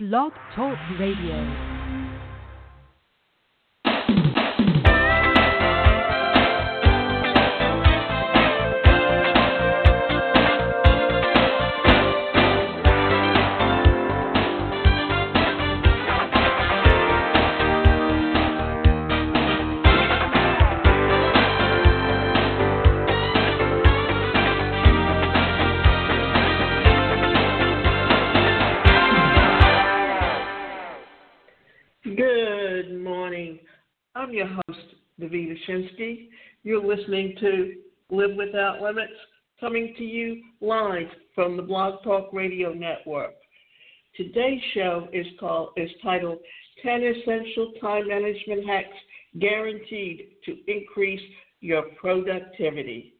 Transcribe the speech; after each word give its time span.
Blog 0.00 0.32
Talk 0.56 0.78
Radio. 0.98 1.79
You're 36.62 36.84
listening 36.84 37.34
to 37.40 37.74
Live 38.10 38.36
Without 38.36 38.80
Limits, 38.80 39.12
coming 39.58 39.94
to 39.96 40.04
you 40.04 40.42
live 40.60 41.06
from 41.34 41.56
the 41.56 41.62
Blog 41.62 42.02
Talk 42.02 42.32
Radio 42.32 42.72
Network. 42.72 43.34
Today's 44.16 44.60
show 44.74 45.08
is 45.12 45.26
called 45.38 45.70
is 45.76 45.90
titled 46.02 46.38
10 46.82 47.02
Essential 47.02 47.72
Time 47.80 48.08
Management 48.08 48.66
Hacks 48.66 48.96
Guaranteed 49.38 50.28
to 50.44 50.56
Increase 50.66 51.22
Your 51.60 51.82
Productivity. 52.00 53.14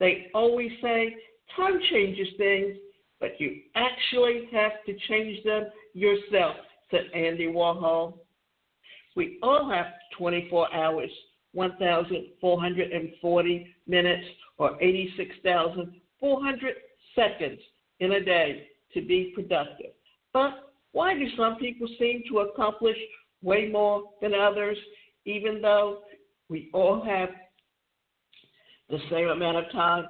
They 0.00 0.26
always 0.34 0.70
say 0.82 1.14
time 1.56 1.78
changes 1.90 2.28
things, 2.36 2.76
but 3.20 3.40
you 3.40 3.60
actually 3.74 4.48
have 4.52 4.72
to 4.86 4.96
change 5.08 5.42
them 5.44 5.66
yourself, 5.94 6.56
said 6.90 7.04
Andy 7.14 7.46
Warhol. 7.46 8.18
We 9.14 9.38
all 9.42 9.70
have 9.70 9.86
24 10.18 10.74
hours, 10.74 11.10
1,440 11.56 13.74
minutes, 13.86 14.26
or 14.58 14.82
86,400 14.82 16.74
seconds 17.14 17.60
in 18.00 18.12
a 18.12 18.22
day 18.22 18.66
to 18.92 19.00
be 19.00 19.32
productive. 19.34 19.92
But 20.32 20.72
why 20.92 21.14
do 21.14 21.26
some 21.36 21.56
people 21.56 21.88
seem 21.98 22.22
to 22.30 22.40
accomplish 22.40 22.98
way 23.42 23.70
more 23.70 24.02
than 24.20 24.34
others, 24.34 24.76
even 25.24 25.62
though 25.62 26.00
we 26.50 26.68
all 26.74 27.00
have 27.02 27.30
the 28.90 28.98
same 29.10 29.28
amount 29.28 29.56
of 29.56 29.72
time? 29.72 30.06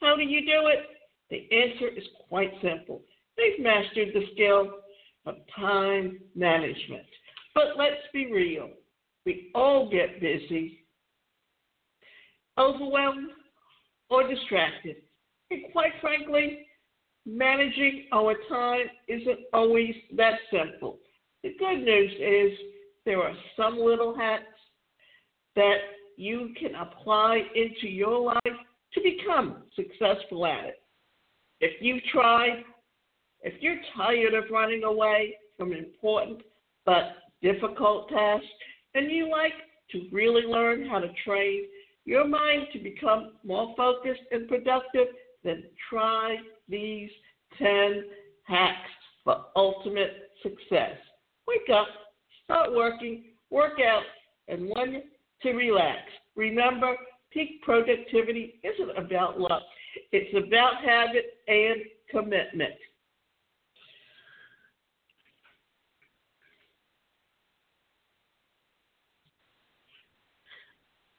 How 0.00 0.16
do 0.16 0.22
you 0.22 0.40
do 0.40 0.66
it? 0.66 0.88
The 1.30 1.48
answer 1.56 1.86
is 1.88 2.04
quite 2.28 2.52
simple. 2.62 3.02
They've 3.36 3.60
mastered 3.64 4.08
the 4.12 4.26
skill 4.32 4.72
of 5.26 5.36
time 5.56 6.18
management. 6.34 7.06
But 7.54 7.76
let's 7.76 8.00
be 8.12 8.32
real. 8.32 8.70
We 9.26 9.50
all 9.54 9.90
get 9.90 10.20
busy, 10.20 10.84
overwhelmed, 12.58 13.30
or 14.08 14.26
distracted. 14.26 14.96
And 15.50 15.62
quite 15.72 15.92
frankly, 16.00 16.66
managing 17.26 18.06
our 18.12 18.34
time 18.48 18.86
isn't 19.08 19.40
always 19.52 19.94
that 20.16 20.34
simple. 20.50 20.98
The 21.42 21.54
good 21.58 21.84
news 21.84 22.12
is 22.20 22.58
there 23.04 23.22
are 23.22 23.34
some 23.56 23.78
little 23.78 24.16
hacks 24.16 24.44
that 25.56 25.78
you 26.16 26.54
can 26.58 26.74
apply 26.74 27.42
into 27.54 27.88
your 27.88 28.20
life 28.20 28.56
to 28.94 29.00
become 29.02 29.64
successful 29.74 30.46
at 30.46 30.64
it. 30.64 30.82
If 31.60 31.80
you've 31.80 32.02
tried, 32.12 32.64
if 33.42 33.54
you're 33.60 33.80
tired 33.96 34.34
of 34.34 34.44
running 34.50 34.84
away 34.84 35.36
from 35.56 35.72
important 35.72 36.42
but 36.84 37.16
difficult 37.42 38.08
tasks, 38.08 38.46
and 38.94 39.10
you 39.10 39.30
like 39.30 39.52
to 39.92 40.08
really 40.12 40.42
learn 40.42 40.86
how 40.86 40.98
to 40.98 41.08
train 41.24 41.64
your 42.04 42.26
mind 42.26 42.66
to 42.72 42.78
become 42.78 43.32
more 43.44 43.74
focused 43.76 44.22
and 44.32 44.48
productive, 44.48 45.08
then 45.44 45.64
try 45.88 46.36
these 46.68 47.10
10 47.58 48.04
hacks 48.44 48.90
for 49.24 49.46
ultimate 49.56 50.30
success. 50.42 50.96
Wake 51.46 51.68
up, 51.72 51.86
start 52.44 52.74
working, 52.74 53.24
work 53.50 53.78
out, 53.80 54.02
and 54.48 54.70
learn 54.74 55.02
to 55.42 55.52
relax. 55.52 56.00
Remember, 56.36 56.96
peak 57.32 57.62
productivity 57.62 58.60
isn't 58.64 58.96
about 58.96 59.40
luck, 59.40 59.62
it's 60.12 60.34
about 60.36 60.84
habit 60.84 61.38
and 61.48 61.80
commitment. 62.10 62.74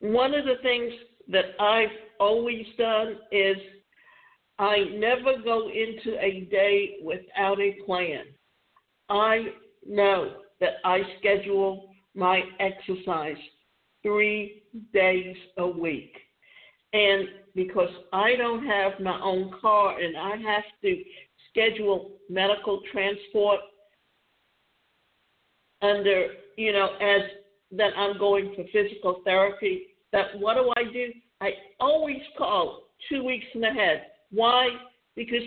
One 0.02 0.34
of 0.34 0.46
the 0.46 0.56
things 0.62 0.92
that 1.30 1.46
I've 1.60 1.90
always 2.20 2.66
done 2.78 3.18
is 3.32 3.58
I 4.60 4.86
never 4.96 5.42
go 5.44 5.70
into 5.70 6.20
a 6.20 6.48
day 6.52 6.98
without 7.04 7.60
a 7.60 7.78
plan. 7.86 8.26
I 9.10 9.48
know 9.88 10.34
that 10.60 10.74
I 10.84 11.02
schedule 11.20 11.90
my 12.16 12.42
exercise 12.60 13.38
three 14.04 14.64
days 14.94 15.36
a 15.58 15.68
week. 15.68 16.16
And 16.94 17.28
because 17.56 17.90
I 18.12 18.36
don't 18.36 18.66
have 18.66 19.00
my 19.00 19.20
own 19.22 19.52
car 19.62 20.00
and 20.00 20.18
I 20.18 20.36
have 20.38 20.64
to 20.84 21.04
schedule 21.50 22.12
medical 22.30 22.82
transport 22.92 23.60
under, 25.82 26.28
you 26.58 26.74
know, 26.74 26.96
as 27.00 27.22
that 27.72 27.94
I'm 27.98 28.18
going 28.18 28.54
for 28.56 28.66
physical 28.72 29.22
therapy, 29.24 29.91
that 30.12 30.28
what 30.40 30.56
do 30.56 30.72
I 30.78 30.92
do? 30.92 31.12
I 31.40 31.52
always 31.80 32.22
call 32.38 32.84
two 33.10 33.24
weeks 33.24 33.46
in 33.54 33.64
ahead. 33.64 34.08
Why? 34.32 34.70
Because 35.16 35.44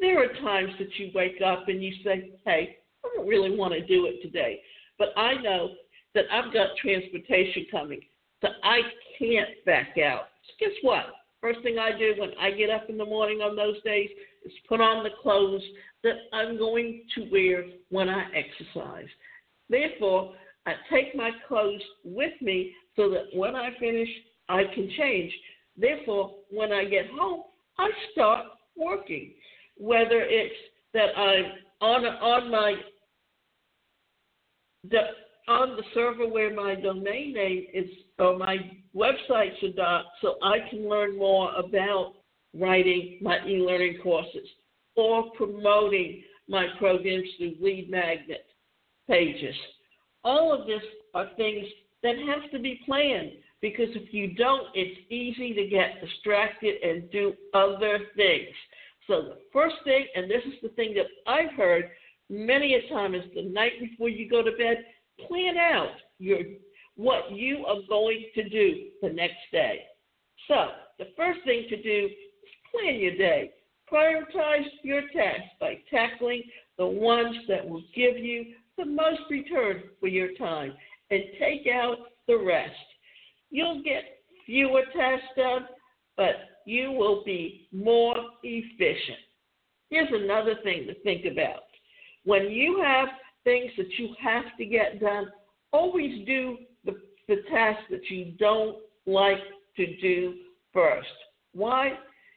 there 0.00 0.22
are 0.22 0.32
times 0.40 0.70
that 0.78 0.88
you 0.98 1.10
wake 1.14 1.40
up 1.44 1.68
and 1.68 1.82
you 1.82 1.92
say, 2.04 2.32
hey, 2.44 2.78
I 3.04 3.16
don't 3.16 3.28
really 3.28 3.56
want 3.56 3.74
to 3.74 3.86
do 3.86 4.06
it 4.06 4.22
today. 4.22 4.60
But 4.98 5.08
I 5.16 5.34
know 5.34 5.70
that 6.14 6.24
I've 6.32 6.52
got 6.52 6.76
transportation 6.80 7.66
coming, 7.70 8.00
so 8.40 8.48
I 8.62 8.80
can't 9.18 9.50
back 9.66 9.96
out. 9.98 10.28
So 10.46 10.66
guess 10.66 10.76
what? 10.82 11.06
First 11.40 11.62
thing 11.62 11.78
I 11.78 11.96
do 11.98 12.14
when 12.18 12.30
I 12.40 12.50
get 12.52 12.70
up 12.70 12.88
in 12.88 12.96
the 12.96 13.04
morning 13.04 13.40
on 13.40 13.56
those 13.56 13.82
days 13.82 14.08
is 14.44 14.52
put 14.68 14.80
on 14.80 15.04
the 15.04 15.10
clothes 15.22 15.62
that 16.02 16.14
I'm 16.32 16.56
going 16.56 17.02
to 17.16 17.28
wear 17.30 17.64
when 17.90 18.08
I 18.08 18.26
exercise. 18.32 19.08
Therefore, 19.68 20.34
I 20.66 20.74
take 20.90 21.14
my 21.14 21.30
clothes 21.46 21.82
with 22.04 22.32
me 22.40 22.72
so 22.96 23.10
that 23.10 23.24
when 23.34 23.54
I 23.56 23.70
finish, 23.78 24.08
I 24.48 24.62
can 24.74 24.90
change. 24.96 25.32
Therefore, 25.76 26.34
when 26.50 26.72
I 26.72 26.84
get 26.84 27.06
home, 27.08 27.42
I 27.78 27.90
start 28.12 28.46
working. 28.76 29.32
Whether 29.76 30.22
it's 30.22 30.54
that 30.92 31.16
I'm 31.18 31.44
on 31.80 32.04
on 32.06 32.50
my 32.50 32.74
the, 34.90 35.00
on 35.48 35.76
the 35.76 35.82
server 35.94 36.28
where 36.28 36.54
my 36.54 36.74
domain 36.74 37.32
name 37.34 37.66
is 37.72 37.88
or 38.18 38.38
my 38.38 38.58
website 38.94 39.58
should 39.60 39.76
dot, 39.76 40.04
so 40.20 40.36
I 40.42 40.58
can 40.70 40.88
learn 40.88 41.18
more 41.18 41.52
about 41.54 42.14
writing 42.54 43.18
my 43.20 43.38
e-learning 43.46 43.98
courses 44.02 44.46
or 44.94 45.30
promoting 45.32 46.22
my 46.48 46.66
programs 46.78 47.26
through 47.38 47.54
lead 47.60 47.90
magnet 47.90 48.46
pages. 49.08 49.54
All 50.22 50.52
of 50.52 50.66
this 50.66 50.82
are 51.14 51.28
things 51.36 51.66
that 52.04 52.16
have 52.18 52.50
to 52.52 52.58
be 52.60 52.80
planned 52.86 53.32
because 53.60 53.88
if 53.96 54.12
you 54.12 54.34
don't, 54.34 54.66
it's 54.74 55.00
easy 55.10 55.54
to 55.54 55.66
get 55.66 56.00
distracted 56.00 56.82
and 56.82 57.10
do 57.10 57.32
other 57.54 57.98
things. 58.14 58.54
So 59.06 59.22
the 59.22 59.38
first 59.52 59.76
thing, 59.84 60.06
and 60.14 60.30
this 60.30 60.42
is 60.46 60.52
the 60.62 60.68
thing 60.70 60.94
that 60.94 61.06
I've 61.26 61.52
heard 61.56 61.90
many 62.28 62.74
a 62.74 62.88
time, 62.92 63.14
is 63.14 63.24
the 63.34 63.42
night 63.42 63.72
before 63.80 64.10
you 64.10 64.28
go 64.28 64.42
to 64.42 64.52
bed, 64.52 64.84
plan 65.26 65.56
out 65.56 65.96
your 66.18 66.40
what 66.96 67.32
you 67.32 67.64
are 67.66 67.80
going 67.88 68.26
to 68.34 68.48
do 68.48 68.90
the 69.02 69.08
next 69.08 69.40
day. 69.50 69.80
So 70.46 70.68
the 70.98 71.06
first 71.16 71.40
thing 71.44 71.64
to 71.70 71.82
do 71.82 72.06
is 72.06 72.50
plan 72.70 73.00
your 73.00 73.16
day. 73.16 73.50
Prioritize 73.90 74.68
your 74.82 75.02
tasks 75.12 75.54
by 75.58 75.78
tackling 75.90 76.42
the 76.76 76.86
ones 76.86 77.34
that 77.48 77.66
will 77.66 77.82
give 77.96 78.18
you 78.18 78.54
the 78.76 78.84
most 78.84 79.22
return 79.30 79.84
for 80.00 80.08
your 80.08 80.34
time 80.34 80.74
and 81.10 81.22
take 81.38 81.66
out 81.72 81.96
the 82.26 82.36
rest. 82.36 82.72
You'll 83.50 83.82
get 83.82 84.02
fewer 84.46 84.82
tasks 84.94 85.26
done, 85.36 85.66
but 86.16 86.34
you 86.66 86.92
will 86.92 87.22
be 87.24 87.68
more 87.72 88.16
efficient. 88.42 89.18
Here's 89.90 90.08
another 90.12 90.54
thing 90.62 90.86
to 90.86 90.94
think 91.02 91.24
about. 91.30 91.60
When 92.24 92.50
you 92.50 92.82
have 92.82 93.08
things 93.44 93.70
that 93.76 93.90
you 93.98 94.14
have 94.22 94.44
to 94.58 94.64
get 94.64 95.00
done, 95.00 95.26
always 95.72 96.26
do 96.26 96.58
the, 96.84 96.94
the 97.28 97.42
tasks 97.50 97.84
that 97.90 98.08
you 98.08 98.32
don't 98.38 98.78
like 99.06 99.38
to 99.76 99.96
do 100.00 100.34
first. 100.72 101.08
Why? 101.52 101.92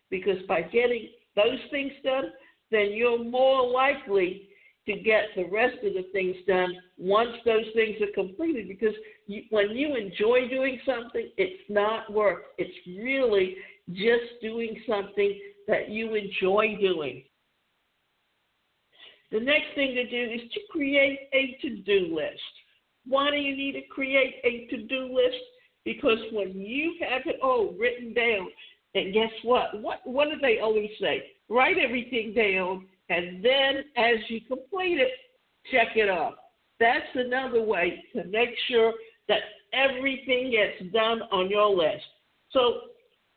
Because 0.09 0.37
by 0.47 0.61
getting 0.61 1.09
those 1.35 1.59
things 1.71 1.93
done, 2.03 2.25
then 2.71 2.91
you're 2.91 3.23
more 3.23 3.67
likely 3.67 4.49
to 4.87 4.99
get 4.99 5.25
the 5.35 5.45
rest 5.45 5.77
of 5.83 5.93
the 5.93 6.05
things 6.11 6.35
done 6.47 6.73
once 6.97 7.35
those 7.45 7.65
things 7.75 7.97
are 8.01 8.13
completed. 8.13 8.67
Because 8.67 8.95
you, 9.27 9.43
when 9.49 9.71
you 9.71 9.95
enjoy 9.95 10.47
doing 10.49 10.79
something, 10.85 11.29
it's 11.37 11.63
not 11.69 12.11
work. 12.11 12.45
It's 12.57 12.75
really 12.87 13.57
just 13.91 14.41
doing 14.41 14.81
something 14.87 15.39
that 15.67 15.89
you 15.89 16.15
enjoy 16.15 16.77
doing. 16.79 17.23
The 19.31 19.41
next 19.41 19.75
thing 19.75 19.93
to 19.95 20.09
do 20.09 20.33
is 20.33 20.41
to 20.53 20.59
create 20.71 21.19
a 21.33 21.57
to 21.61 21.77
do 21.81 22.15
list. 22.15 22.39
Why 23.05 23.29
do 23.31 23.37
you 23.37 23.55
need 23.55 23.73
to 23.73 23.81
create 23.87 24.35
a 24.43 24.67
to 24.73 24.83
do 24.83 25.13
list? 25.13 25.43
Because 25.83 26.19
when 26.31 26.59
you 26.59 26.95
have 27.09 27.21
it 27.25 27.39
all 27.41 27.73
written 27.77 28.13
down, 28.13 28.47
and 28.95 29.13
guess 29.13 29.31
what? 29.43 29.81
What 29.81 29.99
what 30.05 30.29
do 30.29 30.37
they 30.41 30.59
always 30.59 30.89
say? 30.99 31.31
Write 31.49 31.77
everything 31.77 32.33
down, 32.33 32.87
and 33.09 33.43
then 33.43 33.83
as 33.95 34.17
you 34.27 34.41
complete 34.41 34.99
it, 34.99 35.11
check 35.71 35.95
it 35.95 36.09
off. 36.09 36.35
That's 36.79 37.05
another 37.15 37.63
way 37.63 38.03
to 38.13 38.23
make 38.25 38.49
sure 38.69 38.93
that 39.27 39.39
everything 39.73 40.51
gets 40.51 40.91
done 40.93 41.21
on 41.31 41.49
your 41.49 41.69
list. 41.69 42.05
So 42.51 42.81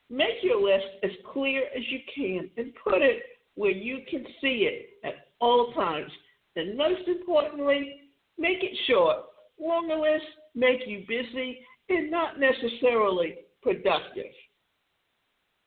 make 0.08 0.42
your 0.42 0.60
list 0.62 0.86
as 1.02 1.10
clear 1.32 1.62
as 1.76 1.82
you 1.88 2.00
can 2.14 2.50
and 2.56 2.72
put 2.82 3.02
it 3.02 3.22
where 3.54 3.70
you 3.70 4.00
can 4.10 4.24
see 4.40 4.68
it 4.68 4.90
at 5.04 5.26
all 5.40 5.72
times. 5.72 6.10
And 6.56 6.76
most 6.76 7.06
importantly, 7.06 8.00
make 8.38 8.62
it 8.62 8.76
short. 8.88 9.18
Longer 9.58 9.96
lists 9.96 10.26
make 10.54 10.80
you 10.86 11.04
busy 11.08 11.60
and 11.88 12.10
not 12.10 12.38
necessarily 12.38 13.36
productive. 13.62 14.32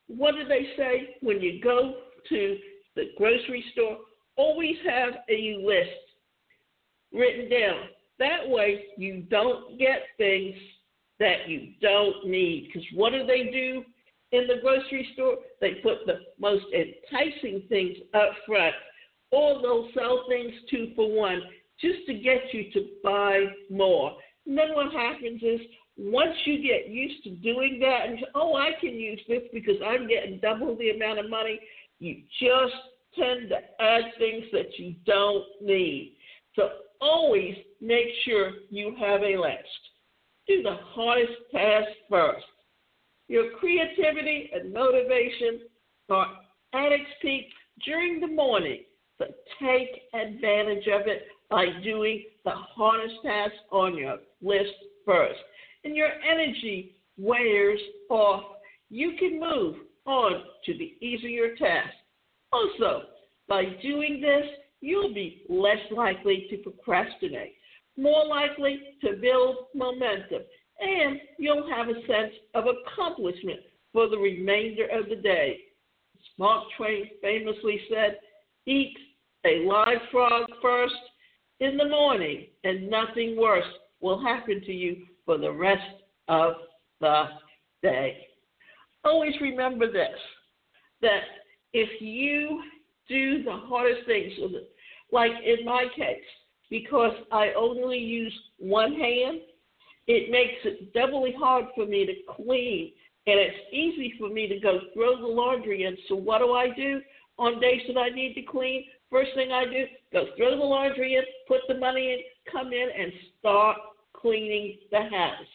What 0.06 0.34
do 0.34 0.46
they 0.46 0.66
say 0.76 1.16
when 1.20 1.40
you 1.40 1.60
go 1.62 1.94
to 2.28 2.58
the 2.96 3.10
grocery 3.16 3.64
store? 3.72 3.98
Always 4.36 4.76
have 4.88 5.14
a 5.28 5.58
list 5.64 5.90
written 7.12 7.48
down. 7.48 7.88
That 8.18 8.48
way, 8.48 8.84
you 8.96 9.22
don't 9.30 9.78
get 9.78 10.02
things 10.18 10.54
that 11.20 11.48
you 11.48 11.72
don't 11.80 12.26
need. 12.26 12.68
Because 12.68 12.86
what 12.94 13.10
do 13.10 13.26
they 13.26 13.50
do 13.50 13.84
in 14.32 14.46
the 14.46 14.60
grocery 14.62 15.08
store? 15.14 15.36
They 15.60 15.74
put 15.82 16.06
the 16.06 16.20
most 16.38 16.64
enticing 16.72 17.62
things 17.68 17.96
up 18.14 18.30
front, 18.46 18.74
or 19.30 19.60
they'll 19.62 19.88
sell 19.94 20.24
things 20.28 20.52
two 20.70 20.92
for 20.96 21.10
one 21.10 21.42
just 21.80 22.06
to 22.06 22.14
get 22.14 22.52
you 22.52 22.70
to 22.72 22.86
buy 23.02 23.44
more. 23.70 24.12
And 24.46 24.56
then 24.56 24.74
what 24.74 24.92
happens 24.92 25.42
is 25.42 25.60
once 25.96 26.34
you 26.44 26.62
get 26.62 26.88
used 26.88 27.22
to 27.24 27.30
doing 27.30 27.78
that 27.80 28.08
and 28.08 28.18
oh 28.34 28.56
I 28.56 28.70
can 28.80 28.94
use 28.94 29.20
this 29.28 29.42
because 29.52 29.76
I'm 29.86 30.08
getting 30.08 30.40
double 30.40 30.76
the 30.76 30.90
amount 30.90 31.20
of 31.20 31.30
money, 31.30 31.60
you 31.98 32.22
just 32.40 32.74
tend 33.18 33.48
to 33.48 33.82
add 33.82 34.02
things 34.18 34.44
that 34.52 34.78
you 34.78 34.94
don't 35.06 35.44
need. 35.60 36.16
So 36.56 36.68
always 37.00 37.54
make 37.80 38.06
sure 38.24 38.52
you 38.70 38.94
have 38.98 39.22
a 39.22 39.36
list. 39.36 39.68
Do 40.46 40.62
the 40.62 40.76
hardest 40.80 41.32
task 41.52 41.88
first. 42.10 42.44
Your 43.28 43.52
creativity 43.58 44.50
and 44.54 44.72
motivation 44.72 45.60
are 46.10 46.26
at 46.74 46.92
its 46.92 47.10
peak 47.22 47.46
during 47.84 48.20
the 48.20 48.26
morning. 48.26 48.82
So 49.18 49.26
take 49.60 50.02
advantage 50.12 50.86
of 50.88 51.06
it 51.06 51.26
by 51.48 51.66
doing 51.82 52.24
the 52.44 52.52
hardest 52.54 53.14
task 53.24 53.54
on 53.70 53.96
your 53.96 54.18
list 54.42 54.74
first. 55.06 55.38
And 55.84 55.96
your 55.96 56.10
energy 56.28 56.96
wears 57.16 57.80
off. 58.10 58.44
You 58.90 59.12
can 59.18 59.40
move 59.40 59.76
on 60.06 60.44
to 60.64 60.72
the 60.74 60.94
easier 61.00 61.54
task. 61.56 61.92
Also, 62.52 63.02
by 63.48 63.64
doing 63.82 64.20
this, 64.20 64.46
you'll 64.80 65.14
be 65.14 65.42
less 65.48 65.78
likely 65.90 66.46
to 66.50 66.58
procrastinate, 66.58 67.54
more 67.96 68.26
likely 68.26 68.80
to 69.02 69.16
build 69.20 69.66
momentum, 69.74 70.42
and 70.80 71.20
you'll 71.38 71.68
have 71.70 71.88
a 71.88 72.06
sense 72.06 72.34
of 72.54 72.64
accomplishment 72.66 73.60
for 73.92 74.08
the 74.08 74.18
remainder 74.18 74.86
of 74.92 75.08
the 75.08 75.16
day. 75.16 75.58
Mark 76.38 76.64
Twain 76.76 77.10
famously 77.22 77.80
said, 77.88 78.18
Eat 78.66 78.96
a 79.46 79.64
live 79.66 79.98
frog 80.10 80.46
first 80.60 80.94
in 81.60 81.76
the 81.76 81.88
morning, 81.88 82.46
and 82.64 82.90
nothing 82.90 83.36
worse 83.36 83.64
will 84.00 84.22
happen 84.22 84.60
to 84.62 84.72
you 84.72 85.06
for 85.24 85.38
the 85.38 85.52
rest 85.52 86.02
of 86.28 86.54
the 87.00 87.24
day. 87.82 88.26
Always 89.04 89.34
remember 89.40 89.90
this 89.90 90.18
that 91.02 91.22
if 91.72 92.00
you 92.00 92.62
do 93.08 93.42
the 93.42 93.52
hardest 93.52 94.06
things, 94.06 94.32
like 95.12 95.32
in 95.44 95.64
my 95.64 95.86
case, 95.96 96.22
because 96.70 97.12
I 97.30 97.52
only 97.56 97.98
use 97.98 98.32
one 98.58 98.94
hand, 98.94 99.40
it 100.06 100.30
makes 100.30 100.60
it 100.64 100.92
doubly 100.94 101.34
hard 101.38 101.66
for 101.74 101.86
me 101.86 102.06
to 102.06 102.12
clean. 102.34 102.92
And 103.26 103.38
it's 103.38 103.56
easy 103.72 104.14
for 104.18 104.28
me 104.28 104.48
to 104.48 104.58
go 104.60 104.80
throw 104.92 105.16
the 105.18 105.26
laundry 105.26 105.84
in. 105.84 105.96
So 106.08 106.14
what 106.14 106.38
do 106.38 106.52
I 106.52 106.68
do 106.74 107.00
on 107.38 107.60
days 107.60 107.82
that 107.88 107.98
I 107.98 108.10
need 108.10 108.34
to 108.34 108.42
clean? 108.42 108.84
First 109.10 109.30
thing 109.34 109.52
I 109.52 109.64
do, 109.64 109.84
go 110.12 110.26
throw 110.36 110.50
the 110.50 110.62
laundry 110.62 111.14
in, 111.14 111.22
put 111.48 111.60
the 111.68 111.78
money 111.78 112.12
in, 112.12 112.52
come 112.52 112.72
in 112.72 112.88
and 112.98 113.12
start 113.38 113.76
cleaning 114.12 114.78
the 114.90 115.02
house. 115.02 115.46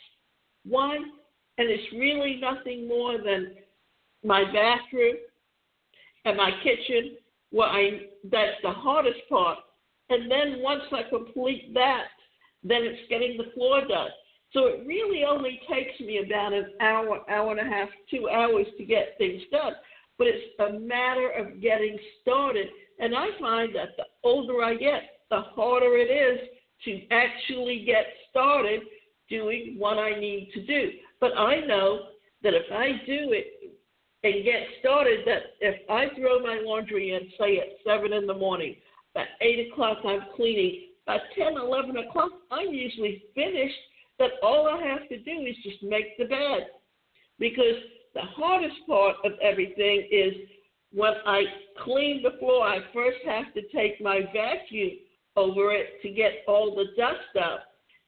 One, 0.66 1.12
and 1.60 1.70
it's 1.70 1.94
really 1.94 2.40
nothing 2.42 2.88
more 2.88 3.18
than 3.18 3.52
my 4.24 4.44
bathroom 4.46 5.18
and 6.26 6.38
my 6.38 6.52
kitchen. 6.64 7.18
Where 7.52 7.68
I 7.68 8.02
that's 8.24 8.58
the 8.64 8.72
hardest 8.72 9.20
part. 9.30 9.60
And 10.10 10.30
then 10.30 10.62
once 10.62 10.84
I 10.92 11.04
complete 11.10 11.74
that, 11.76 12.06
then 12.64 12.82
it's 12.84 13.10
getting 13.10 13.38
the 13.38 13.52
floor 13.54 13.82
done. 13.88 14.10
So 14.54 14.66
it 14.66 14.88
really 14.88 15.24
only 15.24 15.60
takes 15.72 16.00
me 16.00 16.24
about 16.26 16.54
an 16.54 16.72
hour, 16.82 17.20
hour 17.30 17.52
and 17.52 17.60
a 17.60 17.72
half, 17.72 17.90
two 18.10 18.30
hours 18.30 18.66
to 18.78 18.86
get 18.86 19.16
things 19.20 19.44
done. 19.52 19.74
But 20.18 20.28
it's 20.28 20.60
a 20.60 20.80
matter 20.80 21.30
of 21.30 21.62
getting 21.62 21.98
started 22.22 22.68
and 23.00 23.16
I 23.16 23.28
find 23.40 23.74
that 23.76 23.96
the 23.98 24.04
older 24.24 24.62
I 24.64 24.76
get, 24.76 25.04
the 25.30 25.42
harder 25.42 25.96
it 25.98 26.12
is 26.12 26.40
to 26.86 27.02
actually 27.12 27.84
get 27.86 28.06
started 28.30 28.82
doing 29.30 29.76
what 29.78 29.98
I 29.98 30.20
need 30.20 30.52
to 30.54 30.66
do. 30.66 30.92
But 31.20 31.38
I 31.38 31.62
know 31.62 32.08
that 32.44 32.54
if 32.54 32.72
I 32.72 32.92
do 33.06 33.34
it 33.34 33.76
and 34.24 34.44
get 34.44 34.64
started, 34.80 35.20
that 35.26 35.44
if 35.62 35.90
I 35.90 36.08
throw 36.16 36.40
my 36.40 36.62
laundry 36.64 37.12
in, 37.12 37.30
say 37.38 37.58
at 37.58 37.68
7 37.86 38.14
in 38.14 38.26
the 38.26 38.34
morning, 38.34 38.76
by 39.14 39.26
8 39.42 39.72
o'clock 39.72 39.98
I'm 40.06 40.22
cleaning, 40.36 40.88
by 41.06 41.18
10, 41.38 41.58
11 41.58 41.98
o'clock 41.98 42.32
I'm 42.52 42.74
usually 42.74 43.24
finished, 43.36 43.76
that 44.20 44.32
all 44.44 44.68
I 44.68 44.86
have 44.86 45.08
to 45.10 45.18
do 45.18 45.32
is 45.32 45.56
just 45.64 45.82
make 45.84 46.18
the 46.18 46.26
bed. 46.26 46.68
Because 47.40 47.76
the 48.14 48.22
hardest 48.22 48.76
part 48.88 49.16
of 49.24 49.34
everything 49.42 50.08
is 50.12 50.34
when 50.92 51.14
I 51.26 51.44
clean 51.84 52.22
the 52.24 52.38
floor, 52.40 52.66
I 52.68 52.80
first 52.94 53.20
have 53.26 53.54
to 53.54 53.62
take 53.74 54.02
my 54.02 54.22
vacuum 54.34 55.00
over 55.36 55.72
it 55.72 56.02
to 56.02 56.10
get 56.10 56.44
all 56.48 56.76
the 56.76 56.86
dust 56.98 57.38
out. 57.42 57.60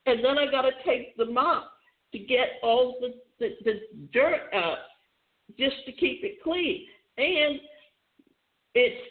And 0.06 0.22
then 0.24 0.36
I 0.38 0.50
got 0.50 0.62
to 0.62 0.72
take 0.84 1.16
the 1.16 1.24
mop 1.24 1.72
to 2.12 2.18
get 2.18 2.58
all 2.62 2.96
the, 3.00 3.14
the, 3.38 3.54
the 3.64 3.80
dirt 4.12 4.52
up 4.54 4.78
just 5.58 5.76
to 5.86 5.92
keep 5.92 6.22
it 6.22 6.42
clean. 6.42 6.86
And 7.18 7.60
it's 8.74 9.08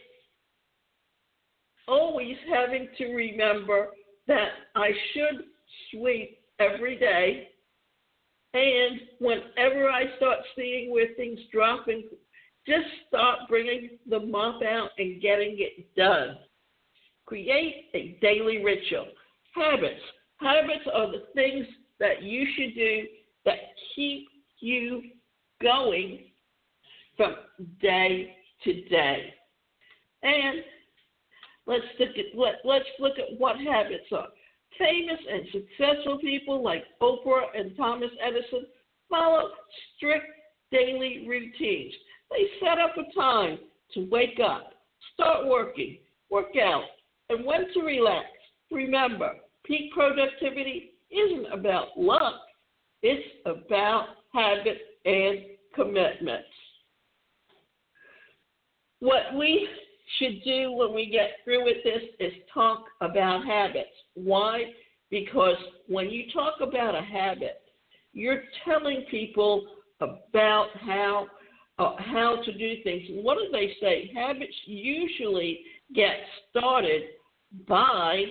always 1.87 2.35
having 2.51 2.87
to 2.97 3.13
remember 3.13 3.89
that 4.27 4.49
I 4.75 4.91
should 5.13 5.45
sweep 5.91 6.39
every 6.59 6.97
day. 6.97 7.49
And 8.53 8.99
whenever 9.19 9.89
I 9.89 10.03
start 10.17 10.39
seeing 10.55 10.91
where 10.91 11.13
things 11.15 11.39
drop 11.51 11.87
in 11.87 12.03
just 12.67 12.85
start 13.07 13.39
bringing 13.49 13.97
the 14.09 14.19
mop 14.19 14.61
out 14.61 14.89
and 14.97 15.21
getting 15.21 15.55
it 15.57 15.93
done. 15.95 16.37
Create 17.25 17.85
a 17.93 18.17
daily 18.21 18.63
ritual. 18.63 19.07
Habits. 19.55 20.01
Habits 20.37 20.85
are 20.93 21.11
the 21.11 21.23
things 21.33 21.65
that 22.01 22.23
you 22.23 22.45
should 22.55 22.75
do 22.75 23.03
that 23.45 23.55
keep 23.95 24.27
you 24.59 25.03
going 25.61 26.25
from 27.15 27.35
day 27.81 28.35
to 28.63 28.81
day. 28.89 29.33
And 30.23 30.59
let's 31.67 31.83
look 31.99 32.09
at 32.09 32.37
let, 32.37 32.55
let's 32.65 32.85
look 32.99 33.17
at 33.19 33.39
what 33.39 33.55
habits 33.57 34.05
are. 34.11 34.27
Famous 34.77 35.19
and 35.31 35.43
successful 35.51 36.17
people 36.19 36.63
like 36.63 36.83
Oprah 37.01 37.43
and 37.55 37.77
Thomas 37.77 38.09
Edison 38.25 38.65
follow 39.09 39.49
strict 39.95 40.25
daily 40.71 41.25
routines. 41.27 41.93
They 42.31 42.45
set 42.59 42.79
up 42.79 42.95
a 42.97 43.13
time 43.19 43.59
to 43.93 44.07
wake 44.09 44.39
up, 44.43 44.73
start 45.13 45.45
working, 45.45 45.97
work 46.31 46.55
out, 46.57 46.83
and 47.29 47.45
when 47.45 47.71
to 47.73 47.81
relax. 47.81 48.27
Remember, 48.71 49.33
peak 49.65 49.91
productivity 49.93 50.90
isn't 51.11 51.51
about 51.51 51.89
luck, 51.97 52.41
it's 53.01 53.27
about 53.45 54.07
habit 54.33 54.77
and 55.05 55.39
commitments. 55.75 56.47
What 58.99 59.35
we 59.35 59.67
should 60.17 60.43
do 60.43 60.71
when 60.73 60.93
we 60.93 61.09
get 61.09 61.31
through 61.43 61.65
with 61.65 61.77
this 61.83 62.03
is 62.19 62.33
talk 62.53 62.85
about 63.01 63.45
habits. 63.45 63.89
Why? 64.13 64.71
Because 65.09 65.55
when 65.87 66.09
you 66.09 66.25
talk 66.31 66.55
about 66.61 66.95
a 66.95 67.01
habit, 67.01 67.61
you're 68.13 68.43
telling 68.65 69.05
people 69.09 69.65
about 69.99 70.67
how 70.79 71.27
uh, 71.79 71.95
how 71.97 72.41
to 72.45 72.51
do 72.57 72.83
things. 72.83 73.03
And 73.09 73.23
what 73.23 73.37
do 73.37 73.47
they 73.51 73.73
say? 73.81 74.11
Habits 74.13 74.53
usually 74.65 75.61
get 75.95 76.15
started 76.49 77.03
by 77.67 78.25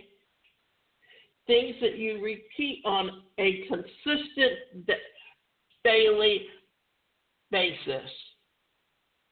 things 1.51 1.75
that 1.81 1.99
you 1.99 2.23
repeat 2.23 2.81
on 2.85 3.11
a 3.39 3.65
consistent 3.67 4.89
daily 5.83 6.47
basis. 7.51 8.09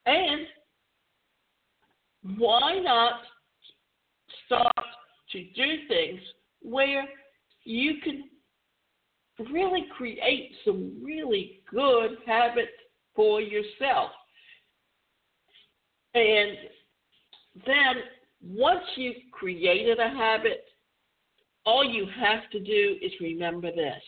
And 0.05 0.41
why 2.37 2.81
not 2.81 3.21
start 4.47 4.73
to 5.31 5.45
do 5.55 5.87
things 5.87 6.19
where 6.61 7.05
you 7.63 8.01
can 8.03 8.25
really 9.53 9.87
create 9.97 10.51
some 10.65 11.01
really 11.01 11.61
good 11.71 12.17
habits 12.27 12.73
for 13.15 13.41
yourself? 13.41 14.11
And 16.15 16.57
then 17.65 17.95
once 18.43 18.83
you've 18.97 19.15
created 19.31 20.01
a 20.01 20.09
habit, 20.09 20.65
all 21.69 21.85
you 21.85 22.07
have 22.19 22.49
to 22.51 22.59
do 22.59 22.97
is 23.03 23.13
remember 23.21 23.71
this. 23.71 24.03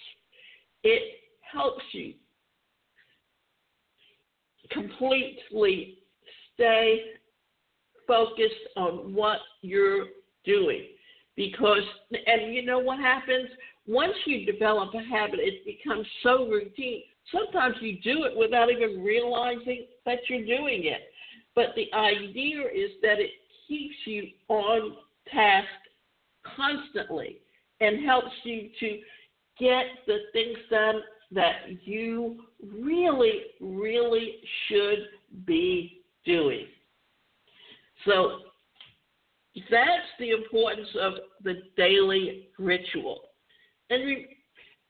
It 0.83 1.03
helps 1.43 1.85
you 1.93 2.15
completely 4.73 5.99
stay 6.55 7.03
focused 8.07 8.55
on 8.79 9.13
what 9.13 9.41
you're 9.61 10.07
doing. 10.47 10.87
Because, 11.37 11.83
and 12.13 12.55
you 12.55 12.65
know 12.65 12.79
what 12.79 12.99
happens? 12.99 13.51
Once 13.87 14.15
you 14.25 14.51
develop 14.51 14.95
a 14.95 15.03
habit, 15.03 15.39
it 15.41 15.63
becomes 15.67 16.07
so 16.23 16.49
routine. 16.49 17.03
Sometimes 17.31 17.77
you 17.83 17.99
do 18.01 18.25
it 18.25 18.35
without 18.35 18.71
even 18.71 19.05
realizing 19.05 19.85
that 20.07 20.21
you're 20.31 20.47
doing 20.47 20.87
it. 20.87 21.03
But 21.55 21.75
the 21.77 21.93
idea 21.93 22.63
is 22.75 22.93
that 23.03 23.21
it 23.21 23.33
keeps 23.69 23.97
you 24.07 24.29
on 24.49 24.97
task 25.31 25.69
constantly 26.57 27.40
and 27.81 28.05
helps 28.05 28.33
you 28.45 28.69
to 28.81 28.99
get 29.59 29.85
the 30.07 30.19
things 30.33 30.59
done 30.71 31.01
that 31.33 31.85
you 31.85 32.41
really, 32.81 33.43
really 33.61 34.37
should 34.67 34.99
be 35.47 36.03
doing. 36.25 36.67
So 38.05 38.41
that's 39.71 40.09
the 40.19 40.31
importance 40.31 40.89
of 41.01 41.15
the 41.45 41.63
daily 41.77 42.49
ritual. 42.59 43.21
And, 43.91 44.05
we, 44.05 44.37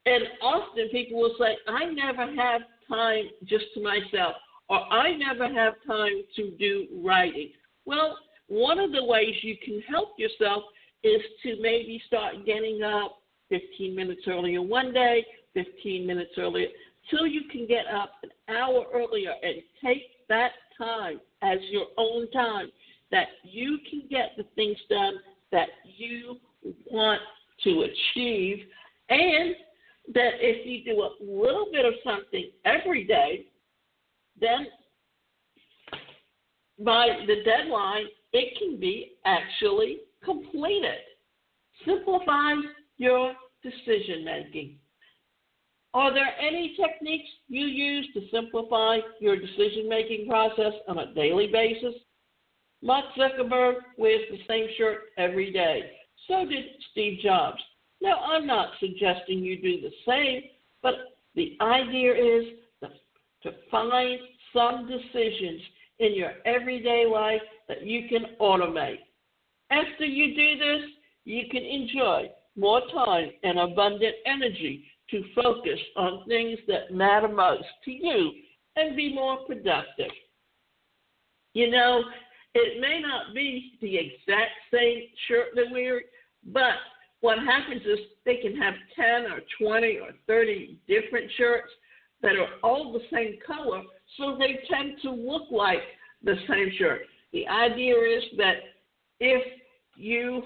and 0.06 0.25
often 0.42 0.88
people 0.90 1.20
will 1.20 1.35
say, 1.38 1.56
I 1.68 1.87
never 1.87 2.26
have 2.35 2.62
time 2.88 3.25
just 3.44 3.64
to 3.75 3.82
myself, 3.82 4.35
or 4.68 4.80
I 4.92 5.16
never 5.16 5.47
have 5.52 5.75
time 5.87 6.23
to 6.37 6.50
do 6.59 6.87
writing. 7.02 7.50
Well, 7.85 8.16
one 8.49 8.78
of 8.78 8.92
the 8.92 9.04
ways 9.04 9.35
you 9.42 9.56
can 9.64 9.82
help 9.88 10.11
yourself 10.18 10.64
is 11.02 11.21
to 11.42 11.57
maybe 11.61 12.02
start 12.07 12.47
getting 12.47 12.83
up 12.83 13.19
15 13.49 13.95
minutes 13.95 14.23
earlier 14.26 14.62
one 14.62 14.92
day, 14.92 15.25
15 15.54 16.07
minutes 16.07 16.33
earlier, 16.38 16.69
till 17.11 17.26
you 17.26 17.42
can 17.50 17.66
get 17.66 17.87
up 17.87 18.12
an 18.23 18.30
hour 18.54 18.85
earlier 18.92 19.33
and 19.42 19.57
take 19.85 20.02
that 20.28 20.52
time 20.78 21.21
as 21.42 21.59
your 21.71 21.87
own 21.97 22.30
time 22.30 22.71
that 23.11 23.26
you 23.42 23.78
can 23.88 24.02
get 24.09 24.33
the 24.37 24.45
things 24.54 24.78
done 24.88 25.14
that 25.50 25.69
you 25.85 26.37
want 26.90 27.21
to 27.64 27.83
achieve, 27.83 28.59
and 29.09 29.54
that 30.14 30.35
if 30.40 30.66
you 30.66 30.95
do 30.95 31.02
a 31.02 31.11
little 31.21 31.66
bit 31.73 31.85
of 31.85 31.95
something 32.04 32.50
every 32.64 33.04
day, 33.04 33.47
then 34.40 34.66
by 36.78 37.09
the 37.26 37.42
deadline, 37.45 38.07
it 38.33 38.57
can 38.59 38.78
be 38.78 39.12
actually 39.25 39.99
completed. 40.25 40.99
Simplify 41.85 42.55
your 42.99 43.35
decision 43.62 44.25
making. 44.25 44.77
Are 45.93 46.15
there 46.15 46.33
any 46.41 46.77
techniques 46.81 47.29
you 47.49 47.67
use 47.67 48.07
to 48.15 48.21
simplify 48.31 48.99
your 49.21 49.37
decision 49.37 49.89
making 49.89 50.29
process 50.29 50.73
on 50.89 50.99
a 50.99 51.12
daily 51.15 51.49
basis? 51.49 51.95
Mark 52.83 53.07
Zuckerberg 53.19 53.75
wears 53.97 54.23
the 54.31 54.39
same 54.49 54.69
shirt 54.79 54.99
every 55.19 55.53
day. 55.53 55.91
So 56.29 56.47
did 56.47 56.65
Steve 56.93 57.19
Jobs. 57.23 57.61
Now, 58.00 58.21
I'm 58.21 58.47
not 58.47 58.71
suggesting 58.79 59.41
you 59.41 59.61
do 59.61 59.81
the 59.81 59.93
same, 60.07 60.43
but 60.83 60.95
the 61.35 61.57
idea 61.61 62.12
is 62.12 62.45
to 63.43 63.53
find 63.71 64.19
some 64.53 64.89
decisions 64.89 65.61
in 65.99 66.15
your 66.15 66.33
everyday 66.45 67.07
life 67.07 67.43
that 67.69 67.85
you 67.85 68.09
can 68.09 68.37
automate. 68.41 69.00
After 69.71 70.05
you 70.05 70.35
do 70.35 70.59
this, 70.59 70.91
you 71.25 71.43
can 71.50 71.62
enjoy 71.62 72.31
more 72.57 72.83
time 72.93 73.31
and 73.43 73.59
abundant 73.59 74.15
energy 74.27 74.85
to 75.11 75.25
focus 75.35 75.79
on 75.97 76.25
things 76.29 76.59
that 76.69 76.93
matter 76.93 77.29
most 77.29 77.65
to 77.85 77.91
you 77.91 78.33
and 78.77 78.97
be 78.97 79.12
more 79.15 79.39
productive. 79.47 80.11
You 81.55 81.71
know, 81.71 82.03
it 82.55 82.81
may 82.81 83.00
not 83.00 83.35
be 83.35 83.79
the 83.81 83.97
exact 83.97 84.53
same 84.73 85.03
shirt 85.29 85.49
that 85.55 85.67
we're, 85.71 86.03
but 86.53 86.75
what 87.21 87.39
happens 87.39 87.83
is 87.83 87.99
they 88.25 88.37
can 88.37 88.57
have 88.57 88.75
10 88.97 89.33
or 89.33 89.41
20 89.61 89.99
or 89.99 90.11
30 90.27 90.79
different 90.89 91.31
shirts 91.37 91.71
that 92.23 92.37
are 92.37 92.49
all 92.62 92.93
the 92.93 93.03
same 93.12 93.39
color, 93.47 93.83
so 94.17 94.37
they 94.39 94.61
tend 94.71 94.95
to 95.03 95.11
look 95.11 95.50
like 95.50 95.81
the 96.23 96.37
same 96.49 96.71
shirt. 96.79 97.03
The 97.33 97.47
idea 97.49 97.95
is 97.95 98.25
that 98.37 98.57
if 99.21 99.43
you 100.00 100.42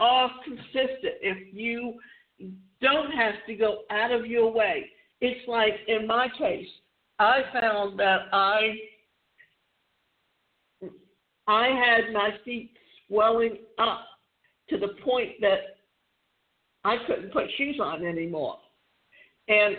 are 0.00 0.30
consistent, 0.44 1.14
if 1.20 1.54
you 1.54 1.94
don't 2.80 3.10
have 3.12 3.34
to 3.46 3.54
go 3.54 3.82
out 3.90 4.10
of 4.10 4.26
your 4.26 4.52
way, 4.52 4.86
it's 5.20 5.46
like 5.48 5.74
in 5.88 6.06
my 6.06 6.28
case, 6.38 6.68
I 7.18 7.42
found 7.52 7.98
that 7.98 8.26
I 8.32 8.76
I 11.48 11.68
had 11.68 12.12
my 12.12 12.30
feet 12.44 12.70
swelling 13.08 13.56
up 13.78 14.04
to 14.68 14.78
the 14.78 14.88
point 15.02 15.40
that 15.40 15.78
I 16.84 16.96
couldn't 17.06 17.32
put 17.32 17.44
shoes 17.56 17.80
on 17.82 18.04
anymore. 18.04 18.58
And 19.48 19.76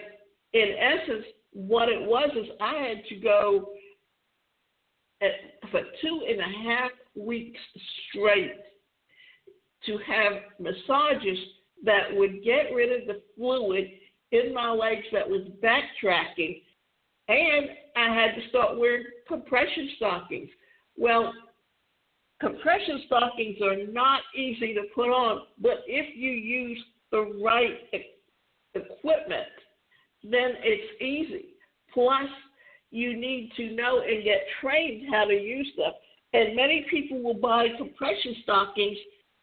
in 0.54 0.74
essence, 0.80 1.26
what 1.54 1.90
it 1.90 2.02
was 2.02 2.32
is 2.36 2.50
I 2.60 2.74
had 2.74 3.06
to 3.10 3.16
go 3.18 3.70
at, 5.22 5.32
for 5.72 5.82
two 6.02 6.22
and 6.28 6.40
a 6.40 6.70
half 6.70 6.92
weeks 7.16 7.60
straight 8.10 8.54
to 9.86 9.98
have 10.06 10.34
massages 10.60 11.38
that 11.84 12.14
would 12.14 12.44
get 12.44 12.74
rid 12.74 13.02
of 13.02 13.08
the 13.08 13.22
fluid 13.36 13.88
in 14.32 14.54
my 14.54 14.70
legs 14.72 15.06
that 15.12 15.28
was 15.28 15.48
backtracking, 15.64 16.62
and 17.28 17.70
I 17.96 18.14
had 18.14 18.36
to 18.36 18.50
start 18.50 18.78
wearing 18.78 19.06
compression 19.28 19.90
stockings. 19.98 20.50
Well, 20.98 21.34
compression 22.40 23.04
stockings 23.06 23.58
are 23.62 23.86
not 23.92 24.22
easy 24.36 24.74
to 24.74 24.84
put 24.94 25.10
on, 25.10 25.44
but 25.62 25.84
if 25.88 26.16
you 26.16 26.32
use 26.32 26.84
the 27.12 27.40
right 27.44 27.80
equipment, 28.76 29.48
then 30.24 30.52
it's 30.62 31.02
easy. 31.02 31.56
Plus, 31.94 32.30
you 32.92 33.18
need 33.18 33.52
to 33.58 33.72
know 33.72 34.02
and 34.02 34.24
get 34.24 34.42
trained 34.62 35.08
how 35.12 35.26
to 35.26 35.34
use 35.34 35.72
them. 35.78 35.92
And 36.34 36.56
many 36.56 36.86
people 36.90 37.22
will 37.22 37.36
buy 37.36 37.68
compression 37.78 38.36
stockings 38.44 38.98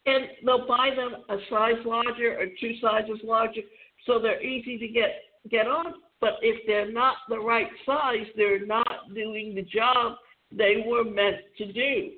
and 0.06 0.24
they'll 0.44 0.66
buy 0.66 0.90
them 0.94 1.22
a 1.28 1.36
size 1.50 1.84
larger 1.84 2.38
or 2.38 2.46
two 2.60 2.74
sizes 2.80 3.18
larger 3.24 3.62
so 4.06 4.18
they're 4.20 4.42
easy 4.42 4.78
to 4.78 4.88
get 4.88 5.22
get 5.50 5.66
on. 5.66 5.94
But 6.20 6.34
if 6.40 6.66
they're 6.66 6.90
not 6.90 7.16
the 7.28 7.38
right 7.38 7.68
size, 7.84 8.26
they're 8.36 8.64
not 8.64 9.14
doing 9.14 9.54
the 9.54 9.62
job 9.62 10.16
they 10.50 10.84
were 10.86 11.04
meant 11.04 11.36
to 11.58 11.72
do. 11.72 12.12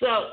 So 0.00 0.30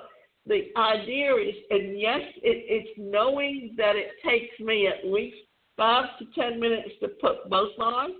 the 0.47 0.71
idea 0.77 1.35
is, 1.35 1.55
and 1.69 1.99
yes, 1.99 2.21
it, 2.41 2.65
it's 2.67 2.89
knowing 2.97 3.75
that 3.77 3.95
it 3.95 4.11
takes 4.25 4.59
me 4.59 4.87
at 4.87 5.09
least 5.09 5.35
five 5.75 6.05
to 6.19 6.25
ten 6.39 6.59
minutes 6.59 6.89
to 7.01 7.09
put 7.09 7.49
both 7.49 7.77
on, 7.79 8.11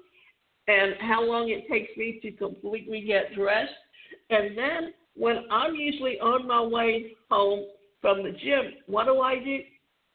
and 0.67 0.93
how 0.99 1.23
long 1.23 1.49
it 1.49 1.67
takes 1.71 1.95
me 1.97 2.19
to 2.21 2.31
completely 2.31 3.01
get 3.01 3.33
dressed. 3.33 3.71
And 4.29 4.57
then 4.57 4.93
when 5.15 5.45
I'm 5.49 5.73
usually 5.73 6.19
on 6.19 6.47
my 6.47 6.61
way 6.61 7.13
home 7.31 7.65
from 8.01 8.23
the 8.23 8.31
gym, 8.31 8.73
what 8.85 9.05
do 9.05 9.21
I 9.21 9.35
do? 9.39 9.59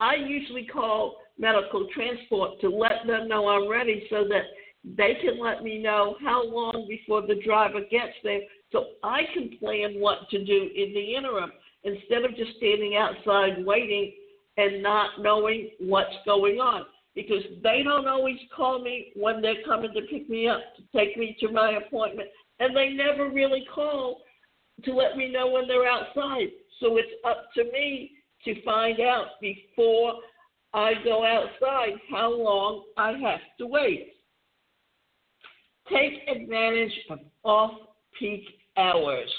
I 0.00 0.14
usually 0.14 0.66
call 0.66 1.16
medical 1.38 1.88
transport 1.94 2.60
to 2.60 2.68
let 2.68 3.06
them 3.06 3.28
know 3.28 3.48
I'm 3.48 3.68
ready 3.68 4.06
so 4.10 4.24
that 4.28 4.44
they 4.84 5.16
can 5.20 5.40
let 5.40 5.62
me 5.62 5.80
know 5.80 6.16
how 6.22 6.44
long 6.44 6.86
before 6.88 7.22
the 7.22 7.40
driver 7.44 7.80
gets 7.90 8.14
there 8.24 8.40
so 8.72 8.86
I 9.02 9.22
can 9.32 9.56
plan 9.58 10.00
what 10.00 10.28
to 10.30 10.44
do 10.44 10.70
in 10.74 10.92
the 10.92 11.14
interim 11.14 11.52
instead 11.84 12.24
of 12.24 12.36
just 12.36 12.56
standing 12.56 12.96
outside 12.96 13.64
waiting 13.64 14.12
and 14.56 14.82
not 14.82 15.20
knowing 15.20 15.70
what's 15.80 16.14
going 16.24 16.58
on. 16.58 16.84
Because 17.14 17.42
they 17.62 17.82
don't 17.84 18.08
always 18.08 18.38
call 18.56 18.82
me 18.82 19.12
when 19.14 19.42
they're 19.42 19.62
coming 19.66 19.92
to 19.92 20.00
pick 20.10 20.30
me 20.30 20.48
up 20.48 20.60
to 20.76 20.82
take 20.98 21.16
me 21.16 21.36
to 21.40 21.52
my 21.52 21.72
appointment, 21.72 22.28
and 22.58 22.74
they 22.74 22.88
never 22.88 23.28
really 23.28 23.66
call 23.72 24.22
to 24.84 24.94
let 24.94 25.18
me 25.18 25.30
know 25.30 25.50
when 25.50 25.68
they're 25.68 25.86
outside. 25.86 26.48
So 26.82 26.96
it's 26.96 27.12
up 27.24 27.46
to 27.54 27.64
me 27.72 28.10
to 28.44 28.60
find 28.62 29.00
out 29.00 29.40
before 29.40 30.14
I 30.74 30.94
go 31.04 31.24
outside 31.24 31.92
how 32.10 32.36
long 32.36 32.82
I 32.96 33.12
have 33.12 33.40
to 33.58 33.66
wait. 33.68 34.14
Take 35.88 36.26
advantage 36.28 36.92
of 37.08 37.20
off 37.44 37.72
peak 38.18 38.42
hours. 38.76 39.30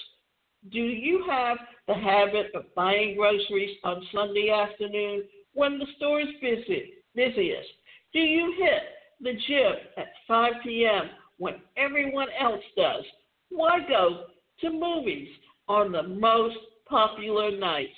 Do 0.71 0.79
you 0.79 1.25
have 1.29 1.57
the 1.87 1.95
habit 1.95 2.47
of 2.55 2.73
buying 2.75 3.17
groceries 3.17 3.77
on 3.83 4.07
Sunday 4.13 4.49
afternoon 4.49 5.23
when 5.53 5.79
the 5.79 5.87
store 5.97 6.21
is 6.21 6.27
busy, 6.41 6.93
busiest? 7.13 7.67
Do 8.13 8.19
you 8.19 8.55
hit 8.57 8.83
the 9.19 9.33
gym 9.47 9.73
at 9.97 10.07
5 10.27 10.53
p.m. 10.63 11.09
when 11.39 11.55
everyone 11.75 12.29
else 12.39 12.63
does? 12.77 13.03
Why 13.49 13.79
go 13.85 14.27
to 14.61 14.69
movies 14.69 15.27
on 15.67 15.91
the 15.91 16.03
most 16.03 16.55
popular 16.87 17.51
nights? 17.57 17.93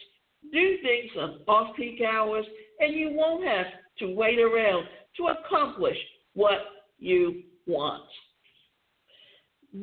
Do 0.52 0.78
things 0.84 1.12
on 1.20 1.40
off 1.48 1.76
peak 1.76 2.02
hours, 2.02 2.46
and 2.80 2.94
you 2.94 3.12
won't 3.14 3.46
have 3.46 3.68
to 4.00 4.14
wait 4.14 4.40
around 4.40 4.86
to 5.18 5.28
accomplish 5.28 5.98
what 6.34 6.60
you 7.00 7.44
want 7.66 8.04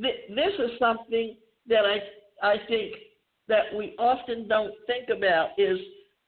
th- 0.00 0.28
this 0.28 0.54
is 0.58 0.78
something 0.78 1.36
that 1.68 1.84
I 1.84 1.98
I 2.42 2.56
think 2.68 2.94
that 3.48 3.74
we 3.76 3.94
often 3.98 4.48
don't 4.48 4.72
think 4.86 5.08
about 5.16 5.50
is 5.58 5.78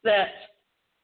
that 0.05 0.29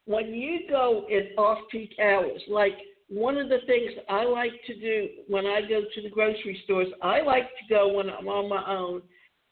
when 0.05 0.33
you 0.33 0.61
go 0.69 1.05
in 1.09 1.29
off 1.37 1.59
peak 1.71 1.93
hours, 2.01 2.41
like 2.47 2.77
one 3.07 3.37
of 3.37 3.49
the 3.49 3.59
things 3.65 3.91
I 4.09 4.25
like 4.25 4.53
to 4.67 4.79
do 4.79 5.07
when 5.27 5.45
I 5.45 5.61
go 5.61 5.81
to 5.81 6.01
the 6.01 6.09
grocery 6.09 6.61
stores, 6.63 6.87
I 7.01 7.21
like 7.21 7.43
to 7.43 7.73
go 7.73 7.93
when 7.93 8.09
I'm 8.09 8.27
on 8.27 8.49
my 8.49 8.63
own. 8.69 9.01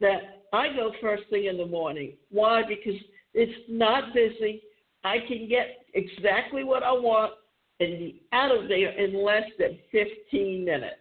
That 0.01 0.43
I 0.53 0.69
go 0.75 0.91
first 1.01 1.23
thing 1.29 1.45
in 1.45 1.57
the 1.57 1.65
morning. 1.65 2.13
Why? 2.29 2.63
Because 2.67 2.99
it's 3.33 3.65
not 3.69 4.13
busy. 4.13 4.61
I 5.03 5.17
can 5.27 5.47
get 5.47 5.85
exactly 5.93 6.63
what 6.63 6.83
I 6.83 6.91
want 6.91 7.33
and 7.79 7.97
be 7.97 8.23
out 8.33 8.51
of 8.51 8.67
there 8.67 8.89
in 8.89 9.23
less 9.23 9.43
than 9.57 9.77
15 9.91 10.65
minutes. 10.65 10.95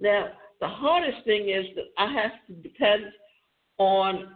Now, 0.00 0.28
the 0.60 0.68
hardest 0.68 1.24
thing 1.24 1.50
is 1.50 1.66
that 1.76 1.84
I 1.98 2.12
have 2.12 2.32
to 2.48 2.52
depend 2.54 3.04
on 3.78 4.34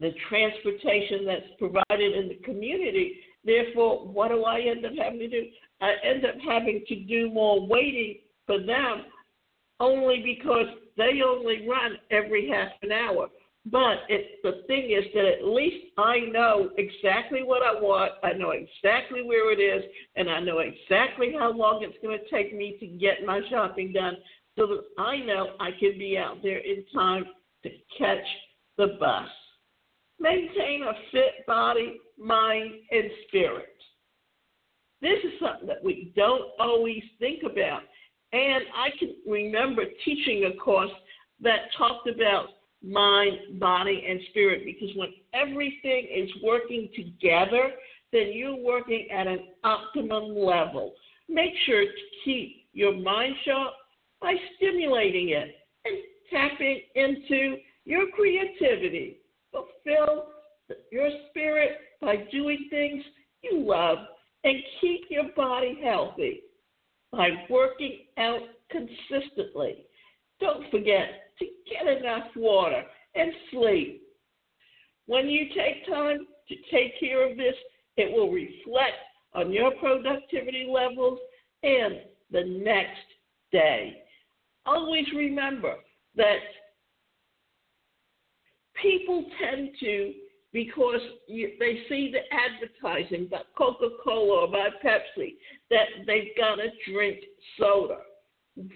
the 0.00 0.12
transportation 0.28 1.26
that's 1.26 1.46
provided 1.58 2.16
in 2.16 2.28
the 2.28 2.40
community. 2.44 3.20
Therefore, 3.44 4.06
what 4.06 4.28
do 4.28 4.44
I 4.44 4.60
end 4.60 4.84
up 4.84 4.92
having 5.00 5.18
to 5.18 5.28
do? 5.28 5.46
I 5.80 5.94
end 6.04 6.24
up 6.24 6.34
having 6.46 6.84
to 6.88 6.94
do 7.04 7.30
more 7.30 7.66
waiting 7.66 8.18
for 8.46 8.58
them 8.58 9.04
only 9.80 10.22
because 10.22 10.66
they 10.98 11.22
only 11.24 11.66
run 11.66 11.96
every 12.10 12.50
half 12.50 12.72
an 12.82 12.92
hour. 12.92 13.28
But 13.70 13.98
it, 14.08 14.42
the 14.42 14.62
thing 14.66 14.90
is 14.90 15.04
that 15.14 15.24
at 15.24 15.44
least 15.44 15.86
I 15.96 16.20
know 16.30 16.70
exactly 16.78 17.42
what 17.42 17.62
I 17.62 17.78
want. 17.80 18.12
I 18.22 18.32
know 18.32 18.50
exactly 18.50 19.22
where 19.22 19.52
it 19.52 19.62
is, 19.62 19.84
and 20.16 20.28
I 20.28 20.40
know 20.40 20.58
exactly 20.58 21.34
how 21.38 21.52
long 21.52 21.82
it's 21.82 21.98
going 22.02 22.18
to 22.18 22.34
take 22.34 22.54
me 22.54 22.76
to 22.80 22.86
get 22.86 23.26
my 23.26 23.40
shopping 23.50 23.92
done 23.92 24.16
so 24.56 24.66
that 24.66 24.84
I 24.98 25.18
know 25.18 25.50
I 25.60 25.70
can 25.78 25.98
be 25.98 26.18
out 26.18 26.42
there 26.42 26.58
in 26.58 26.84
time 26.94 27.26
to 27.62 27.70
catch 27.98 28.26
the 28.76 28.96
bus. 28.98 29.28
Maintain 30.18 30.82
a 30.82 30.92
fit 31.12 31.46
body, 31.46 32.00
mind, 32.18 32.72
and 32.90 33.04
spirit. 33.26 33.74
This 35.00 35.18
is 35.24 35.32
something 35.40 35.68
that 35.68 35.84
we 35.84 36.12
don't 36.16 36.50
always 36.58 37.02
think 37.20 37.42
about. 37.44 37.82
And 38.32 38.64
I 38.76 38.90
can 38.98 39.14
remember 39.26 39.84
teaching 40.04 40.44
a 40.44 40.56
course 40.58 40.90
that 41.40 41.70
talked 41.76 42.08
about 42.08 42.48
mind, 42.82 43.58
body, 43.58 44.04
and 44.08 44.20
spirit 44.30 44.64
because 44.64 44.94
when 44.96 45.08
everything 45.32 46.08
is 46.14 46.30
working 46.42 46.88
together, 46.94 47.70
then 48.12 48.32
you're 48.32 48.56
working 48.56 49.08
at 49.10 49.26
an 49.26 49.48
optimum 49.64 50.36
level. 50.36 50.94
Make 51.28 51.52
sure 51.66 51.82
to 51.82 51.90
keep 52.24 52.66
your 52.72 52.94
mind 52.94 53.34
sharp, 53.44 53.72
by 54.20 54.34
stimulating 54.56 55.30
it 55.30 55.54
and 55.84 55.96
tapping 56.30 56.80
into 56.94 57.56
your 57.84 58.06
creativity. 58.14 59.18
Fulfill 59.52 60.26
your 60.90 61.08
spirit 61.30 61.78
by 62.00 62.16
doing 62.32 62.66
things 62.68 63.02
you 63.42 63.64
love 63.64 63.98
and 64.44 64.56
keep 64.80 65.02
your 65.08 65.28
body 65.36 65.78
healthy 65.82 66.42
by 67.12 67.30
working 67.48 68.00
out 68.18 68.42
consistently. 68.70 69.84
Don't 70.40 70.70
forget 70.70 71.32
to 71.38 71.46
get 71.70 71.98
enough 71.98 72.28
water 72.36 72.82
and 73.14 73.32
sleep. 73.50 74.02
When 75.06 75.28
you 75.28 75.46
take 75.48 75.86
time 75.86 76.26
to 76.48 76.54
take 76.70 76.98
care 77.00 77.28
of 77.28 77.36
this, 77.36 77.54
it 77.96 78.12
will 78.12 78.30
reflect 78.30 78.96
on 79.34 79.52
your 79.52 79.72
productivity 79.72 80.68
levels 80.70 81.18
and 81.62 82.00
the 82.30 82.44
next 82.44 83.00
day 83.52 84.02
always 84.68 85.06
remember 85.14 85.74
that 86.16 86.38
people 88.80 89.24
tend 89.40 89.70
to, 89.80 90.12
because 90.52 91.00
you, 91.26 91.52
they 91.58 91.80
see 91.88 92.12
the 92.12 92.20
advertising 92.34 93.28
by 93.30 93.40
Coca 93.56 93.88
Cola 94.02 94.46
or 94.46 94.48
by 94.48 94.68
Pepsi, 94.84 95.34
that 95.70 95.86
they've 96.06 96.36
got 96.36 96.56
to 96.56 96.68
drink 96.92 97.18
soda. 97.58 97.98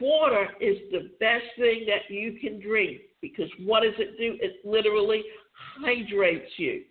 Water 0.01 0.49
is 0.61 0.77
the 0.91 1.11
best 1.19 1.45
thing 1.59 1.87
that 1.87 2.13
you 2.15 2.39
can 2.41 2.61
drink 2.61 3.01
because 3.21 3.49
what 3.65 3.83
does 3.83 3.95
it 3.99 4.19
do? 4.19 4.37
It 4.41 4.65
literally 4.65 5.23
hydrates 5.81 6.51
you. 6.57 6.83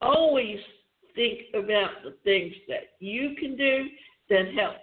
Always 0.00 0.58
think 1.14 1.40
about 1.54 1.90
the 2.04 2.14
things 2.24 2.54
that 2.68 2.90
you 3.00 3.34
can 3.38 3.56
do 3.56 3.86
that 4.30 4.54
help 4.54 4.76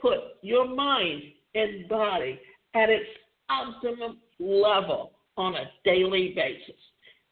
put 0.00 0.18
your 0.42 0.68
mind 0.68 1.22
and 1.54 1.88
body 1.88 2.38
at 2.74 2.90
its 2.90 3.08
optimum 3.48 4.18
level 4.38 5.12
on 5.36 5.54
a 5.54 5.70
daily 5.84 6.32
basis. 6.34 6.80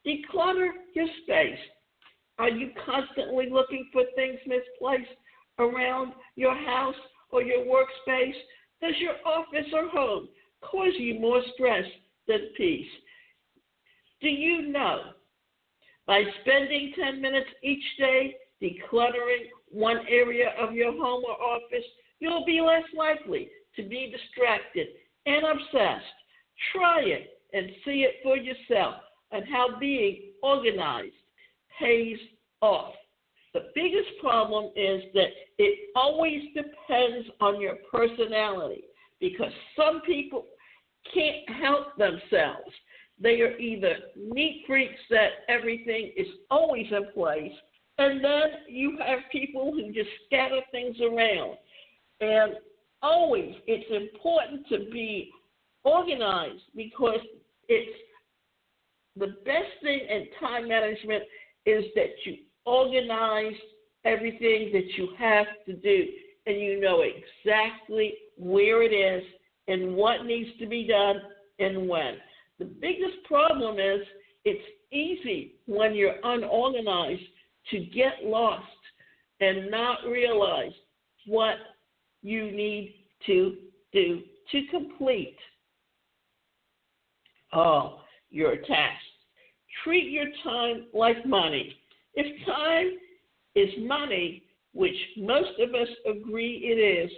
Declutter 0.07 0.71
your 0.95 1.07
space. 1.23 1.59
Are 2.39 2.49
you 2.49 2.71
constantly 2.85 3.49
looking 3.51 3.89
for 3.93 4.03
things 4.17 4.39
misplaced 4.47 5.11
around 5.59 6.13
your 6.37 6.55
house 6.55 6.95
or 7.31 7.43
your 7.43 7.65
workspace? 7.65 8.35
Does 8.81 8.95
your 8.99 9.15
office 9.25 9.71
or 9.73 9.89
home 9.89 10.29
cause 10.61 10.93
you 10.99 11.21
more 11.21 11.43
stress 11.55 11.85
than 12.27 12.49
peace? 12.57 12.89
Do 14.21 14.29
you 14.29 14.63
know 14.63 15.03
by 16.07 16.25
spending 16.41 16.93
10 16.97 17.21
minutes 17.21 17.51
each 17.63 17.85
day 17.99 18.35
decluttering 18.63 19.49
one 19.69 20.01
area 20.09 20.55
of 20.59 20.75
your 20.75 20.93
home 20.93 21.25
or 21.25 21.41
office, 21.43 21.85
you'll 22.21 22.45
be 22.45 22.61
less 22.61 22.85
likely 22.97 23.49
to 23.77 23.83
be 23.83 24.13
distracted 24.13 24.89
and 25.27 25.45
obsessed. 25.45 26.05
Try 26.73 27.01
it 27.03 27.41
and 27.53 27.71
see 27.85 28.05
it 28.05 28.17
for 28.23 28.37
yourself 28.37 28.97
and 29.33 29.45
how 29.51 29.79
being 29.79 30.33
organized 30.43 31.15
pays 31.79 32.19
off. 32.61 32.95
The 33.55 33.69
biggest 33.75 34.09
problem 34.21 34.71
is 34.77 35.03
that 35.15 35.29
it 35.59 35.91
always 35.95 36.43
depends 36.55 37.29
on 37.41 37.61
your 37.61 37.77
personality 37.91 38.85
because 39.21 39.53
some 39.77 40.01
people 40.03 40.47
can't 41.13 41.49
help 41.61 41.97
themselves. 41.97 42.73
They 43.21 43.41
are 43.41 43.57
either 43.59 43.97
neat 44.17 44.65
freaks 44.67 45.01
that 45.11 45.31
everything 45.49 46.13
is 46.17 46.27
always 46.51 46.87
in 46.91 47.13
place, 47.13 47.53
and 47.99 48.25
then 48.25 48.43
you 48.69 48.99
have 49.07 49.21
people 49.31 49.73
who 49.73 49.93
just 49.93 50.09
scatter 50.27 50.61
things 50.71 50.97
around. 51.01 51.57
And 52.21 52.55
always 53.03 53.55
it's 53.67 53.91
important 53.91 54.67
to 54.69 54.91
be 54.91 55.31
organized 55.85 56.63
because 56.75 57.21
it's 57.69 57.99
the 59.17 59.35
best 59.45 59.71
thing 59.83 60.01
in 60.09 60.27
time 60.41 60.69
management 60.69 61.25
is 61.67 61.85
that 61.95 62.11
you 62.25 62.37
organize 62.65 63.55
everything 64.05 64.71
that 64.73 64.97
you 64.97 65.09
have 65.19 65.47
to 65.67 65.75
do 65.75 66.07
and 66.47 66.61
you 66.61 66.81
know 66.81 67.03
exactly 67.03 68.15
where 68.37 68.83
it 68.83 68.93
is 68.93 69.23
and 69.69 69.95
what 69.95 70.25
needs 70.25 70.51
to 70.59 70.67
be 70.67 70.87
done 70.87 71.17
and 71.59 71.89
when. 71.89 72.17
The 72.59 72.65
biggest 72.65 73.25
problem 73.25 73.79
is 73.79 74.01
it's 74.45 74.65
easy 74.91 75.55
when 75.67 75.95
you're 75.95 76.17
unorganized 76.25 77.23
to 77.71 77.79
get 77.79 78.25
lost 78.25 78.65
and 79.41 79.71
not 79.71 79.99
realize 80.09 80.73
what 81.27 81.55
you 82.23 82.51
need 82.51 82.95
to 83.27 83.57
do 83.93 84.23
to 84.51 84.63
complete 84.71 85.37
all 87.53 88.02
your 88.33 88.57
tasks. 88.57 89.05
Treat 89.85 90.11
your 90.11 90.27
time 90.43 90.87
like 90.93 91.25
money. 91.27 91.77
If 92.15 92.47
time 92.47 92.99
is 93.55 93.69
money, 93.87 94.43
which 94.75 94.97
most 95.17 95.59
of 95.61 95.75
us 95.75 95.89
agree 96.07 96.63
it 96.65 96.79
is, 96.79 97.11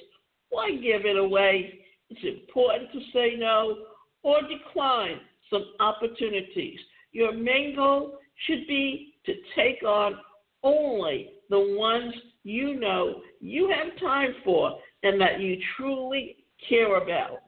why 0.50 0.70
give 0.72 1.05
it 1.05 1.16
away? 1.16 1.81
It's 2.11 2.20
important 2.22 2.92
to 2.92 3.00
say 3.12 3.37
no 3.38 3.79
or 4.22 4.40
decline 4.42 5.20
some 5.50 5.64
opportunities. 5.81 6.79
Your 7.12 7.33
main 7.33 7.77
goal 7.77 8.18
should 8.46 8.66
be 8.66 9.14
to 9.27 9.33
take 9.57 9.83
on 9.85 10.16
only 10.62 11.31
the 11.50 11.77
ones 11.79 12.14
you 12.42 12.79
know 12.79 13.20
you 13.40 13.70
have 13.70 13.98
time 14.00 14.35
for 14.44 14.79
and 15.03 15.20
that 15.20 15.40
you 15.40 15.57
truly 15.77 16.37
care 16.68 16.96
about. 16.96 17.38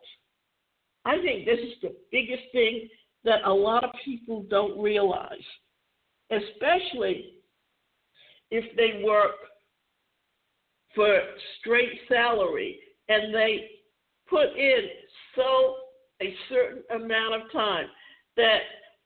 I 1.04 1.18
think 1.22 1.46
this 1.46 1.58
is 1.58 1.74
the 1.82 1.94
biggest 2.10 2.42
thing 2.52 2.88
that 3.26 3.44
a 3.44 3.52
lot 3.52 3.84
of 3.84 3.90
people 4.04 4.46
don't 4.48 4.80
realize, 4.80 5.30
especially 6.30 7.34
if 8.50 8.64
they 8.76 9.04
work 9.04 9.32
for 10.94 11.20
straight 11.58 11.90
salary 12.08 12.78
and 13.08 13.34
they 13.34 13.68
put 14.30 14.56
in 14.56 14.78
so 15.34 15.74
a 16.22 16.34
certain 16.48 16.82
amount 16.94 17.34
of 17.34 17.52
time 17.52 17.86
that 18.36 18.60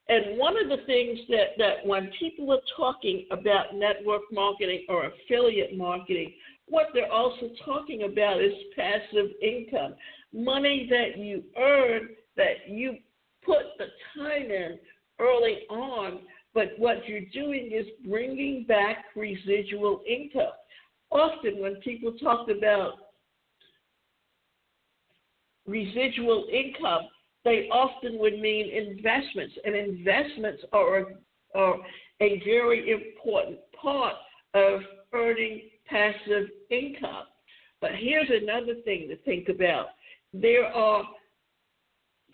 and 0.09 0.37
one 0.39 0.57
of 0.57 0.69
the 0.69 0.85
things 0.87 1.21
that, 1.29 1.57
that 1.59 1.87
when 1.87 2.11
people 2.19 2.53
are 2.53 2.61
talking 2.77 3.27
about 3.31 3.75
network 3.75 4.23
marketing 4.33 4.85
or 4.89 5.07
affiliate 5.07 5.77
marketing, 5.77 6.33
what 6.67 6.89
they're 6.93 7.13
also 7.13 7.51
talking 7.65 8.03
about 8.03 8.43
is 8.43 8.53
passive 8.75 9.31
income 9.41 9.95
money 10.33 10.89
that 10.91 11.17
you 11.19 11.43
earn 11.57 12.09
that 12.37 12.69
you 12.69 12.97
put 13.45 13.77
the 13.79 13.87
time 14.17 14.51
in 14.51 14.79
early 15.19 15.61
on, 15.69 16.21
but 16.55 16.69
what 16.79 17.07
you're 17.07 17.29
doing 17.33 17.71
is 17.73 17.87
bringing 18.09 18.65
back 18.67 19.05
residual 19.17 20.03
income. 20.09 20.53
Often, 21.11 21.61
when 21.61 21.77
people 21.77 22.13
talk 22.13 22.49
about 22.49 22.95
residual 25.67 26.47
income, 26.53 27.03
they 27.45 27.69
often 27.73 28.19
would 28.19 28.39
mean 28.39 28.71
investments, 28.71 29.55
and 29.65 29.75
investments 29.75 30.63
are 30.73 30.99
a, 30.99 31.05
are 31.55 31.77
a 32.21 32.43
very 32.45 32.91
important 32.91 33.59
part 33.81 34.15
of 34.55 34.81
earning 35.15 35.63
passive 35.87 36.49
income. 36.71 37.25
But 37.81 37.93
here's 37.99 38.29
another 38.43 38.75
thing 38.85 39.09
to 39.09 39.17
think 39.19 39.49
about 39.49 39.87
there 40.33 40.67
are 40.67 41.05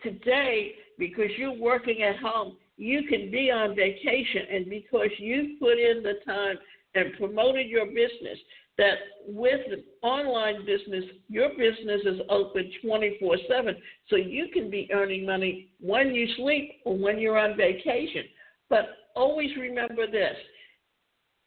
today, 0.03 0.73
because 0.99 1.31
you're 1.37 1.59
working 1.59 2.03
at 2.03 2.17
home, 2.19 2.57
you 2.77 3.05
can 3.09 3.31
be 3.31 3.51
on 3.51 3.75
vacation, 3.75 4.43
and 4.53 4.69
because 4.69 5.11
you've 5.19 5.59
put 5.59 5.79
in 5.79 6.03
the 6.03 6.15
time 6.27 6.57
and 6.95 7.17
promoted 7.19 7.69
your 7.69 7.87
business, 7.87 8.39
that 8.79 8.97
with 9.27 9.61
online 10.03 10.67
business, 10.67 11.05
your 11.29 11.51
business 11.51 12.03
is 12.05 12.21
open 12.29 12.71
24 12.83 13.37
7. 13.49 13.75
So 14.09 14.17
you 14.17 14.49
can 14.53 14.71
be 14.71 14.89
earning 14.93 15.25
money 15.25 15.69
when 15.81 16.15
you 16.15 16.29
sleep 16.37 16.73
or 16.85 16.97
when 16.97 17.19
you're 17.19 17.39
on 17.39 17.57
vacation. 17.57 18.25
But 18.69 18.85
always 19.15 19.51
remember 19.59 20.07
this 20.07 20.37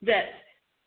that 0.02 0.26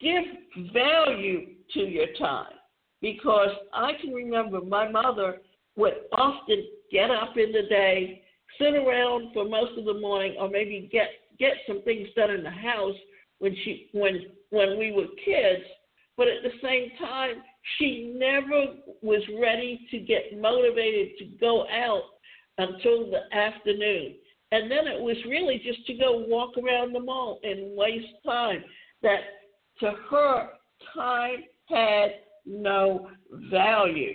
give 0.01 0.25
value 0.72 1.55
to 1.75 1.81
your 1.81 2.07
time 2.18 2.55
because 3.01 3.51
I 3.72 3.92
can 4.01 4.12
remember 4.12 4.61
my 4.61 4.88
mother 4.88 5.38
would 5.76 5.94
often 6.12 6.64
get 6.90 7.11
up 7.11 7.37
in 7.37 7.52
the 7.52 7.62
day, 7.68 8.22
sit 8.58 8.74
around 8.74 9.32
for 9.32 9.44
most 9.44 9.78
of 9.78 9.85
the 9.85 9.94
morning, 9.94 10.37
or 10.38 10.48
maybe 10.48 10.88
get 10.92 11.08
get 11.38 11.54
some 11.66 11.82
things 11.82 12.08
done 12.14 12.30
in 12.30 12.42
the 12.42 12.50
house 12.50 12.96
when 13.38 13.54
she 13.64 13.88
when 13.92 14.26
when 14.50 14.78
we 14.78 14.92
were 14.92 15.06
kids. 15.24 15.64
But 16.16 16.28
at 16.28 16.42
the 16.42 16.58
same 16.62 16.90
time, 16.98 17.42
she 17.78 18.14
never 18.16 18.74
was 19.00 19.22
ready 19.40 19.87
to 19.90 19.98
get 19.98 20.38
motivated 20.38 21.16
to 21.18 21.24
go 21.40 21.66
out 21.68 22.02
until 22.58 23.11
the 23.11 23.35
afternoon. 23.35 24.16
And 24.50 24.70
then 24.70 24.87
it 24.87 25.00
was 25.00 25.16
really 25.26 25.62
just 25.64 25.87
to 25.87 25.94
go 25.94 26.24
walk 26.28 26.58
around 26.58 26.92
the 26.92 27.00
mall 27.00 27.40
and 27.42 27.74
waste 27.74 28.06
time. 28.26 28.62
That 29.02 29.20
to 29.80 29.92
her, 30.11 30.50
time 30.94 31.44
had 31.68 32.11
no 32.44 33.08
value 33.50 34.12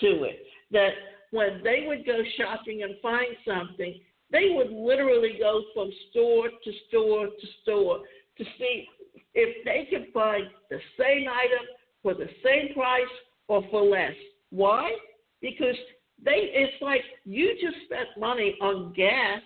to 0.00 0.24
it 0.24 0.44
that 0.72 0.90
when 1.30 1.62
they 1.62 1.84
would 1.86 2.04
go 2.04 2.18
shopping 2.36 2.82
and 2.82 2.94
find 3.00 3.36
something, 3.46 4.00
they 4.32 4.52
would 4.56 4.70
literally 4.70 5.36
go 5.38 5.62
from 5.74 5.90
store 6.10 6.48
to 6.48 6.72
store 6.88 7.26
to 7.26 7.46
store 7.62 8.00
to 8.38 8.44
see 8.58 8.86
if 9.34 9.64
they 9.64 9.88
could 9.90 10.12
find 10.12 10.44
the 10.70 10.78
same 10.98 11.26
item 11.28 11.66
for 12.02 12.14
the 12.14 12.28
same 12.44 12.74
price 12.74 13.02
or 13.48 13.62
for 13.70 13.82
less. 13.82 14.14
Why? 14.50 14.92
Because 15.40 15.76
they 16.24 16.50
it's 16.52 16.80
like 16.82 17.02
you 17.24 17.54
just 17.60 17.76
spent 17.86 18.08
money 18.18 18.56
on 18.60 18.92
gas 18.94 19.40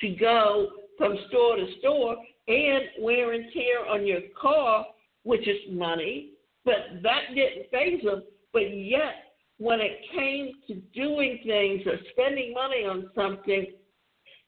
to 0.00 0.10
go 0.16 0.68
from 0.98 1.16
store 1.28 1.56
to 1.56 1.66
store 1.78 2.16
and 2.48 2.84
wear 3.00 3.32
and 3.32 3.46
tear 3.52 3.86
on 3.88 4.06
your 4.06 4.20
car, 4.40 4.86
which 5.24 5.46
is 5.46 5.56
money, 5.70 6.30
but 6.64 6.74
that 7.02 7.34
didn't 7.34 7.70
faze 7.70 8.02
them. 8.04 8.22
But 8.52 8.74
yet 8.74 9.25
when 9.58 9.80
it 9.80 9.98
came 10.14 10.52
to 10.66 10.74
doing 10.98 11.40
things 11.46 11.82
or 11.86 11.98
spending 12.12 12.52
money 12.52 12.84
on 12.84 13.10
something, 13.14 13.66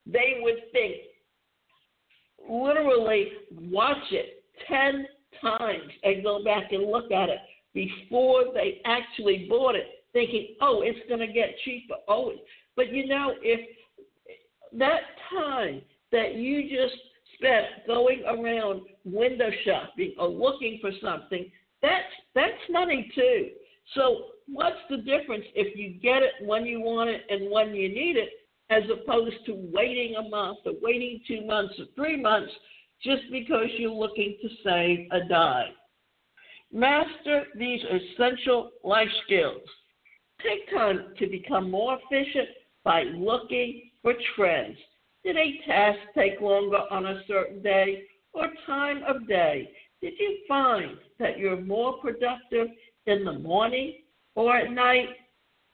they 0.07 0.41
would 0.41 0.71
think, 0.73 0.97
literally 2.49 3.29
watch 3.51 3.97
it 4.11 4.45
10 4.69 5.07
times 5.41 5.91
and 6.03 6.23
go 6.23 6.43
back 6.45 6.73
and 6.73 6.91
look 6.91 7.11
at 7.11 7.29
it 7.29 7.39
before 7.75 8.45
they 8.55 8.81
actually 8.85 9.47
bought 9.49 9.75
it, 9.75 10.05
thinking, 10.13 10.57
oh, 10.61 10.83
it's 10.83 10.99
going 11.09 11.21
to 11.21 11.33
get 11.33 11.51
cheaper. 11.65 11.95
Oh, 12.09 12.33
but 12.77 12.93
you 12.93 13.07
know, 13.07 13.35
if 13.43 13.61
that 14.73 15.01
time 15.31 15.83
that 16.13 16.35
you 16.35 16.63
just 16.63 17.01
spent 17.35 17.87
going 17.87 18.23
around 18.27 18.83
window 19.05 19.51
shopping 19.65 20.15
or 20.19 20.29
looking 20.29 20.79
for 20.81 20.91
something, 21.03 21.51
that's 21.83 22.05
that's 22.35 22.53
money 22.71 23.11
too. 23.15 23.51
So 23.95 24.25
what's 24.51 24.77
the 24.91 24.99
difference 24.99 25.45
if 25.55 25.77
you 25.77 26.01
get 26.01 26.23
it 26.23 26.33
when 26.47 26.65
you 26.65 26.81
want 26.81 27.11
it 27.11 27.23
and 27.31 27.51
when 27.51 27.75
you 27.75 27.89
need 27.89 28.17
it, 28.17 28.31
as 28.71 28.83
opposed 28.91 29.37
to 29.47 29.71
waiting 29.73 30.17
a 30.17 30.29
month 30.29 30.59
or 30.67 30.73
waiting 30.83 31.21
two 31.27 31.47
months 31.47 31.75
or 31.79 31.87
three 31.95 32.21
months 32.21 32.53
just 33.03 33.23
because 33.31 33.67
you're 33.79 33.91
looking 33.91 34.37
to 34.43 34.49
save 34.65 35.09
a 35.13 35.29
dime? 35.29 35.73
Master 36.73 37.45
these 37.59 37.81
essential 37.83 38.71
life 38.85 39.09
skills. 39.25 39.63
Take 40.43 40.71
time 40.71 41.15
to 41.19 41.27
become 41.27 41.71
more 41.71 41.99
efficient 42.01 42.49
by 42.85 43.05
looking 43.05 43.91
for 44.03 44.15
trends. 44.37 44.77
Did 45.25 45.37
a 45.37 45.61
task 45.67 45.99
take 46.15 46.41
longer 46.41 46.83
on 46.91 47.07
a 47.07 47.23
certain 47.27 47.63
day 47.63 48.05
or 48.35 48.49
time 48.67 49.03
of 49.07 49.27
day? 49.27 49.71
Did 50.01 50.13
you 50.19 50.39
find 50.47 50.97
that 51.19 51.39
you're 51.39 51.61
more 51.61 51.99
productive 51.99 52.69
in 53.07 53.25
the 53.25 53.39
morning 53.39 53.95
or 54.39 54.57
at 54.57 54.71
night, 54.71 55.09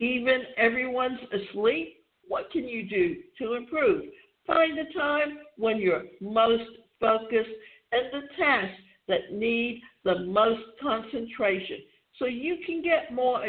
even 0.01 0.41
everyone's 0.57 1.21
asleep, 1.31 1.97
what 2.27 2.51
can 2.51 2.67
you 2.67 2.89
do 2.89 3.17
to 3.37 3.55
improve? 3.57 4.05
Find 4.47 4.79
the 4.79 4.91
time 4.99 5.37
when 5.59 5.77
you're 5.77 6.05
most 6.23 6.65
focused 6.99 7.51
and 7.93 8.07
the 8.11 8.23
tasks 8.39 8.81
that 9.07 9.33
need 9.33 9.83
the 10.05 10.21
most 10.21 10.63
concentration 10.81 11.77
so 12.19 12.25
you 12.25 12.57
can 12.65 12.83
get 12.83 13.13
more 13.13 13.45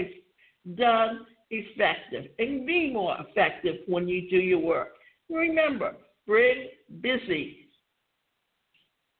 done 0.75 1.25
effective 1.49 2.25
and 2.37 2.67
be 2.67 2.91
more 2.91 3.15
effective 3.19 3.75
when 3.87 4.09
you 4.09 4.29
do 4.29 4.35
your 4.35 4.59
work. 4.59 4.89
Remember, 5.29 5.93
bring 6.27 6.67
busy. 7.01 7.69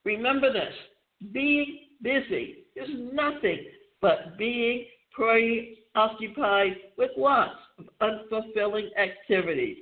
Remember 0.04 0.52
this 0.52 0.74
being 1.32 1.80
busy 2.02 2.66
is 2.76 2.90
nothing 3.14 3.68
but 4.02 4.38
being 4.38 4.88
preoccupied 5.96 6.76
with 6.98 7.12
lots 7.18 7.56
of 7.80 7.86
unfulfilling 8.02 8.90
activities. 8.98 9.78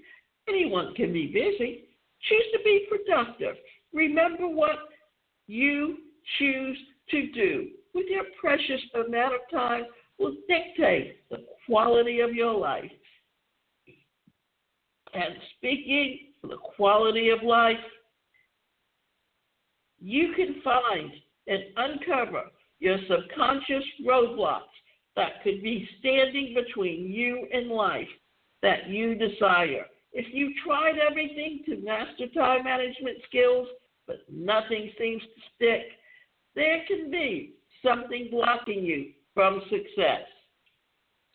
Anyone 0.47 0.93
can 0.95 1.11
be 1.11 1.27
busy. 1.27 1.85
Choose 2.21 2.43
to 2.53 2.59
be 2.63 2.87
productive. 2.89 3.55
Remember 3.93 4.47
what 4.47 4.77
you 5.47 5.97
choose 6.39 6.77
to 7.11 7.31
do 7.31 7.69
with 7.93 8.05
your 8.09 8.23
precious 8.39 8.81
amount 8.95 9.35
of 9.35 9.41
time 9.51 9.83
will 10.19 10.35
dictate 10.47 11.17
the 11.29 11.43
quality 11.65 12.19
of 12.21 12.33
your 12.33 12.53
life. 12.53 12.91
And 15.13 15.35
speaking 15.57 16.19
of 16.43 16.49
the 16.49 16.57
quality 16.75 17.29
of 17.29 17.43
life, 17.43 17.75
you 19.99 20.33
can 20.35 20.61
find 20.63 21.11
and 21.47 21.63
uncover 21.77 22.43
your 22.79 22.97
subconscious 23.07 23.83
roadblocks 24.07 24.61
that 25.15 25.43
could 25.43 25.61
be 25.61 25.87
standing 25.99 26.55
between 26.55 27.11
you 27.11 27.47
and 27.53 27.69
life 27.69 28.07
that 28.61 28.87
you 28.87 29.15
desire. 29.15 29.85
If 30.13 30.33
you 30.33 30.53
tried 30.65 30.95
everything 30.99 31.63
to 31.65 31.77
master 31.77 32.27
time 32.33 32.63
management 32.63 33.17
skills, 33.27 33.67
but 34.07 34.17
nothing 34.31 34.91
seems 34.97 35.21
to 35.21 35.41
stick, 35.55 35.83
there 36.55 36.83
can 36.87 37.09
be 37.09 37.53
something 37.85 38.29
blocking 38.31 38.83
you 38.83 39.11
from 39.33 39.61
success. 39.69 40.21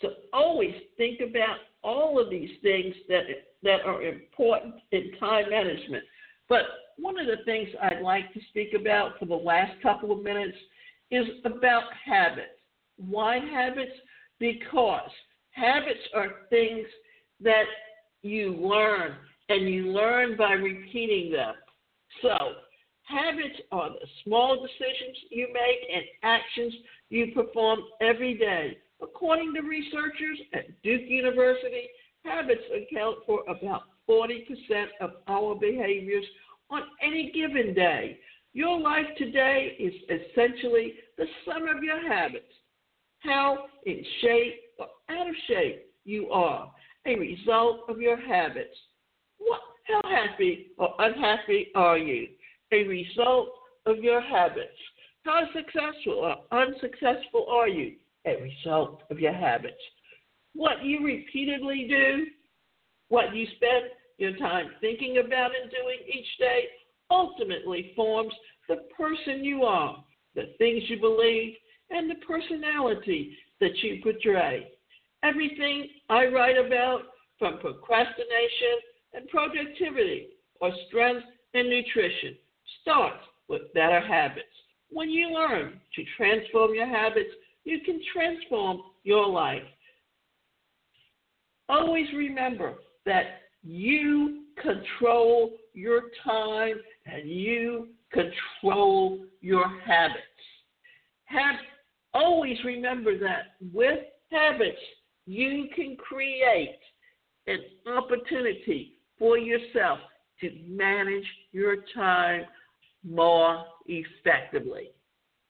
So 0.00 0.10
always 0.32 0.74
think 0.96 1.20
about 1.20 1.58
all 1.82 2.20
of 2.20 2.30
these 2.30 2.50
things 2.62 2.94
that 3.08 3.22
that 3.62 3.80
are 3.84 4.02
important 4.02 4.74
in 4.92 5.12
time 5.18 5.50
management. 5.50 6.04
But 6.48 6.62
one 6.96 7.18
of 7.18 7.26
the 7.26 7.44
things 7.44 7.68
I'd 7.82 8.02
like 8.02 8.32
to 8.34 8.40
speak 8.50 8.74
about 8.78 9.18
for 9.18 9.26
the 9.26 9.34
last 9.34 9.72
couple 9.82 10.12
of 10.12 10.22
minutes 10.22 10.56
is 11.10 11.26
about 11.44 11.84
habits. 12.04 12.57
Why 12.98 13.38
habits? 13.38 13.92
Because 14.38 15.10
habits 15.50 16.00
are 16.14 16.46
things 16.50 16.86
that 17.40 17.64
you 18.22 18.52
learn, 18.54 19.14
and 19.48 19.68
you 19.68 19.92
learn 19.92 20.36
by 20.36 20.52
repeating 20.52 21.32
them. 21.32 21.54
So, 22.22 22.36
habits 23.04 23.60
are 23.72 23.90
the 23.90 24.06
small 24.24 24.56
decisions 24.56 25.16
you 25.30 25.48
make 25.52 25.94
and 25.94 26.04
actions 26.22 26.74
you 27.10 27.32
perform 27.34 27.80
every 28.00 28.36
day. 28.36 28.76
According 29.00 29.54
to 29.54 29.60
researchers 29.60 30.38
at 30.52 30.82
Duke 30.82 31.02
University, 31.06 31.88
habits 32.24 32.62
account 32.74 33.18
for 33.26 33.42
about 33.48 33.82
40% 34.08 34.44
of 35.00 35.12
our 35.28 35.54
behaviors 35.54 36.24
on 36.70 36.82
any 37.02 37.30
given 37.32 37.74
day. 37.74 38.18
Your 38.52 38.78
life 38.80 39.06
today 39.16 39.76
is 39.78 39.94
essentially 40.04 40.94
the 41.16 41.26
sum 41.44 41.68
of 41.68 41.82
your 41.82 42.00
habits. 42.08 42.52
How 43.20 43.66
in 43.84 44.04
shape 44.20 44.60
or 44.78 44.86
out 45.10 45.28
of 45.28 45.34
shape 45.46 45.86
you 46.04 46.30
are, 46.30 46.70
a 47.06 47.16
result 47.16 47.80
of 47.88 48.00
your 48.00 48.16
habits. 48.16 48.76
What, 49.38 49.60
how 49.84 50.00
happy 50.08 50.68
or 50.78 50.94
unhappy 50.98 51.68
are 51.74 51.98
you? 51.98 52.28
A 52.72 52.84
result 52.84 53.48
of 53.86 53.98
your 53.98 54.20
habits. 54.20 54.76
How 55.24 55.42
successful 55.52 56.14
or 56.14 56.36
unsuccessful 56.52 57.46
are 57.50 57.68
you? 57.68 57.96
A 58.26 58.36
result 58.42 59.02
of 59.10 59.18
your 59.18 59.32
habits. 59.32 59.80
What 60.54 60.84
you 60.84 61.04
repeatedly 61.04 61.86
do, 61.88 62.26
what 63.08 63.34
you 63.34 63.46
spend 63.56 63.90
your 64.18 64.36
time 64.36 64.70
thinking 64.80 65.18
about 65.18 65.50
and 65.60 65.70
doing 65.70 65.98
each 66.06 66.38
day, 66.38 66.64
ultimately 67.10 67.92
forms 67.94 68.32
the 68.68 68.86
person 68.96 69.44
you 69.44 69.62
are, 69.62 70.04
the 70.34 70.52
things 70.58 70.82
you 70.88 71.00
believe, 71.00 71.54
and 71.90 72.10
the 72.10 72.16
personality 72.26 73.36
that 73.60 73.76
you 73.82 74.00
portray. 74.02 74.68
Everything 75.22 75.88
I 76.08 76.26
write 76.26 76.56
about, 76.56 77.02
from 77.38 77.58
procrastination 77.58 78.78
and 79.14 79.28
productivity 79.28 80.28
or 80.60 80.72
strength 80.88 81.24
and 81.54 81.68
nutrition, 81.68 82.36
starts 82.82 83.24
with 83.48 83.72
better 83.74 84.00
habits. 84.00 84.46
When 84.90 85.10
you 85.10 85.30
learn 85.30 85.80
to 85.94 86.04
transform 86.16 86.74
your 86.74 86.86
habits, 86.86 87.30
you 87.64 87.80
can 87.80 88.00
transform 88.12 88.80
your 89.04 89.26
life. 89.26 89.62
Always 91.68 92.06
remember 92.14 92.74
that 93.04 93.42
you 93.62 94.44
control 94.60 95.52
your 95.74 96.02
time 96.24 96.76
and 97.06 97.28
you 97.28 97.88
control 98.12 99.24
your 99.40 99.68
habits. 99.80 100.22
Have 101.26 101.56
always 102.18 102.56
remember 102.64 103.18
that 103.18 103.56
with 103.72 104.00
habits 104.30 104.78
you 105.26 105.68
can 105.74 105.96
create 105.96 106.78
an 107.46 107.58
opportunity 107.96 108.94
for 109.18 109.38
yourself 109.38 109.98
to 110.40 110.50
manage 110.66 111.24
your 111.52 111.76
time 111.94 112.42
more 113.04 113.64
effectively. 113.86 114.90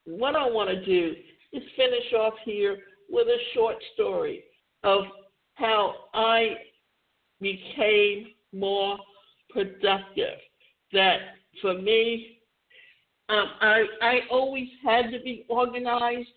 What 0.05 0.37
I 0.37 0.49
want 0.49 0.71
to 0.71 0.85
do 0.85 1.15
is 1.53 1.63
finish 1.77 2.13
off 2.19 2.35
here 2.45 2.79
with 3.11 3.27
a 3.27 3.39
short 3.55 3.77
story 3.95 4.45
of 4.85 5.05
how 5.55 5.95
I 6.15 6.55
became 7.41 8.29
more 8.53 8.99
productive. 9.51 10.39
That 10.93 11.19
for 11.61 11.75
me, 11.75 12.39
um, 13.29 13.47
I, 13.61 13.85
I 14.01 14.19
always 14.31 14.69
had 14.83 15.11
to 15.11 15.21
be 15.21 15.45
organized 15.49 16.29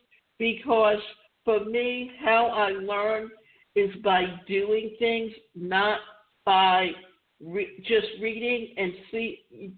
because 0.41 0.97
for 1.45 1.63
me, 1.65 2.09
how 2.25 2.47
I 2.47 2.71
learn 2.71 3.29
is 3.75 3.91
by 4.03 4.23
doing 4.47 4.95
things, 4.97 5.31
not 5.53 5.99
by 6.47 6.89
re- 7.39 7.77
just 7.87 8.07
reading 8.19 8.73
and 8.75 8.91
see 9.11 9.71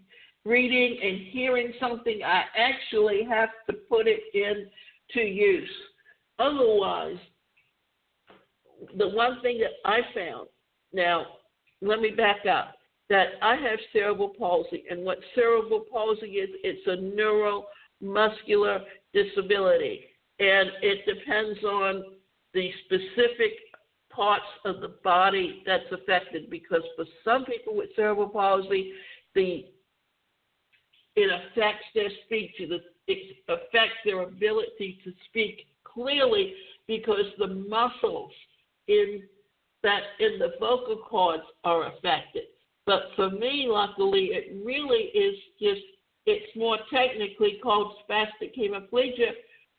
reading 0.46 1.00
and 1.04 1.28
hearing 1.32 1.74
something. 1.82 2.22
I 2.24 2.44
actually 2.58 3.28
have 3.30 3.50
to 3.70 3.74
put 3.74 4.08
it 4.08 4.22
into 4.34 5.28
use. 5.28 5.70
Otherwise, 6.40 7.18
the 8.98 9.10
one 9.10 9.42
thing 9.42 9.60
that 9.60 9.72
I 9.84 10.00
found 10.16 10.48
now, 10.94 11.26
let 11.82 12.00
me 12.00 12.12
back 12.12 12.46
up 12.50 12.76
that 13.10 13.32
I 13.42 13.56
have 13.56 13.80
cerebral 13.92 14.30
palsy, 14.30 14.86
and 14.90 15.04
what 15.04 15.20
cerebral 15.36 15.84
palsy 15.92 16.28
is, 16.28 16.50
it's 16.64 16.88
a 16.88 18.06
neuromuscular 18.06 18.80
disability, 19.14 20.06
and 20.40 20.70
it 20.82 21.06
depends 21.06 21.64
on 21.64 22.04
the 22.54 22.72
specific 22.86 23.54
parts 24.10 24.46
of 24.66 24.82
the 24.82 24.96
body 25.04 25.64
that's 25.66 25.92
affected 25.92 26.50
because 26.50 26.84
for 26.96 27.06
some 27.24 27.46
people 27.46 27.76
with 27.76 27.90
cerebral 27.96 28.30
palsy, 28.30 28.94
the 29.36 29.66
it 31.16 31.30
affects 31.30 31.86
their 31.94 32.10
speech, 32.26 32.52
it 32.60 33.38
affects 33.48 33.98
their 34.04 34.24
ability 34.24 35.00
to 35.04 35.12
speak 35.30 35.68
clearly 35.84 36.54
because 36.88 37.26
the 37.38 37.48
muscles 37.48 38.32
in 38.88 39.24
that 39.84 40.02
in 40.20 40.40
the 40.40 40.54
vocal 40.60 40.98
cords 40.98 41.44
are 41.64 41.88
affected. 41.88 42.44
But 42.86 43.04
for 43.16 43.30
me, 43.30 43.68
luckily, 43.70 44.30
it 44.32 44.66
really 44.66 45.12
is 45.14 45.36
just 45.62 45.82
it's 46.26 46.56
more 46.56 46.78
technically 46.92 47.60
called 47.62 47.96
spastic 48.10 48.58
hemiplegia 48.58 49.32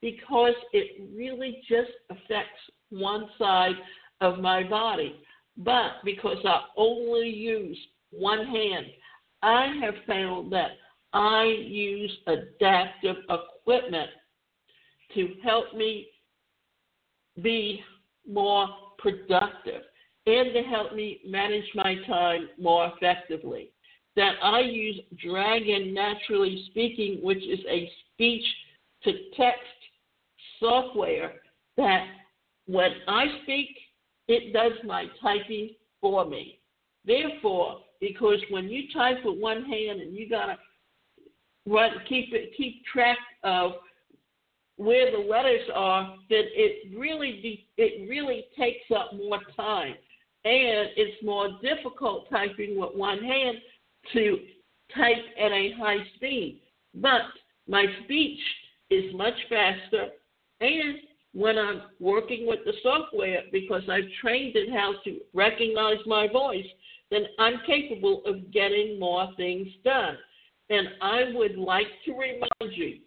because 0.05 0.53
it 0.75 1.01
really 1.17 1.63
just 1.67 1.93
affects 2.11 2.61
one 2.91 3.27
side 3.39 3.77
of 4.21 4.39
my 4.39 4.63
body. 4.63 5.17
But 5.57 5.93
because 6.05 6.37
I 6.45 6.61
only 6.77 7.31
use 7.31 7.79
one 8.11 8.47
hand, 8.47 8.85
I 9.43 9.73
have 9.81 9.95
found 10.07 10.53
that 10.53 10.73
I 11.15 11.45
use 11.45 12.15
adaptive 12.27 13.17
equipment 13.31 14.11
to 15.15 15.29
help 15.43 15.75
me 15.75 16.09
be 17.41 17.81
more 18.31 18.69
productive 18.99 19.85
and 20.27 20.53
to 20.53 20.63
help 20.69 20.95
me 20.95 21.21
manage 21.27 21.65
my 21.75 21.97
time 22.07 22.51
more 22.61 22.93
effectively. 22.95 23.71
That 24.17 24.35
I 24.43 24.61
use 24.61 25.01
Dragon 25.27 25.95
Naturally 25.95 26.67
Speaking, 26.71 27.21
which 27.23 27.43
is 27.43 27.61
a 27.71 27.91
speech 28.13 28.45
to 29.05 29.13
text 29.35 29.63
software 30.65 31.35
that 31.77 32.07
when 32.67 32.91
I 33.07 33.27
speak, 33.43 33.69
it 34.29 34.53
does 34.53 34.73
my 34.85 35.07
typing 35.21 35.71
for 36.01 36.25
me. 36.25 36.61
Therefore, 37.05 37.81
because 38.01 38.39
when 38.51 38.69
you 38.69 38.85
type 38.93 39.19
with 39.25 39.39
one 39.39 39.65
hand 39.65 40.01
and 40.01 40.17
you 40.17 40.29
gotta 40.29 40.57
run, 41.67 41.91
keep 42.09 42.33
it, 42.33 42.57
keep 42.57 42.83
track 42.87 43.19
of 43.43 43.73
where 44.77 45.11
the 45.11 45.19
letters 45.19 45.69
are, 45.75 46.17
then 46.31 46.45
it 46.55 46.97
really 46.99 47.67
it 47.77 48.09
really 48.09 48.45
takes 48.59 48.91
up 48.97 49.13
more 49.15 49.41
time, 49.57 49.95
and 50.45 50.89
it's 50.97 51.23
more 51.23 51.49
difficult 51.63 52.29
typing 52.31 52.79
with 52.79 52.91
one 52.95 53.23
hand 53.23 53.59
to 54.13 54.39
type 54.95 55.25
at 55.39 55.53
a 55.53 55.73
high 55.79 56.05
speed. 56.17 56.61
But 56.95 57.23
my 57.69 57.87
speech 58.05 58.41
is 58.91 59.15
much 59.15 59.35
faster, 59.49 60.09
and 60.61 60.99
when 61.35 61.59
I'm 61.59 61.83
working 61.99 62.47
with 62.47 62.61
the 62.65 62.73
software 62.83 63.43
because 63.51 63.83
I've 63.91 64.09
trained 64.21 64.55
it 64.55 64.71
how 64.71 64.95
to 65.05 65.19
recognize 65.35 65.99
my 66.07 66.29
voice, 66.29 66.67
then 67.11 67.25
I'm 67.39 67.55
capable 67.67 68.23
of 68.25 68.53
getting 68.53 69.01
more 69.01 69.29
things 69.37 69.67
done. 69.85 70.17
And 70.71 70.89
I 71.03 71.25
would 71.35 71.57
like 71.57 71.89
to 72.07 72.13
remind 72.13 72.77
you, 72.77 73.01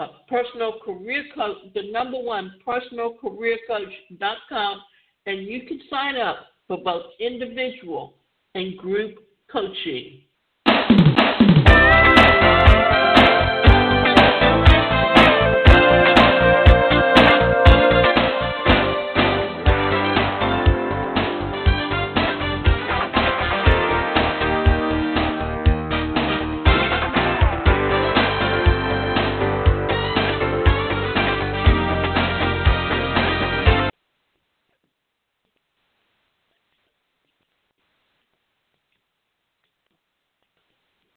Uh, 0.00 0.06
personal 0.28 0.78
career 0.84 1.24
coach, 1.34 1.56
the 1.74 1.90
number 1.90 2.20
one 2.20 2.54
personal 2.64 3.14
career 3.20 3.58
coach.com, 3.66 4.80
and 5.26 5.44
you 5.44 5.66
can 5.66 5.80
sign 5.90 6.14
up 6.16 6.46
for 6.68 6.78
both 6.78 7.06
individual 7.18 8.14
and 8.54 8.76
group 8.76 9.18
coaching 9.50 10.20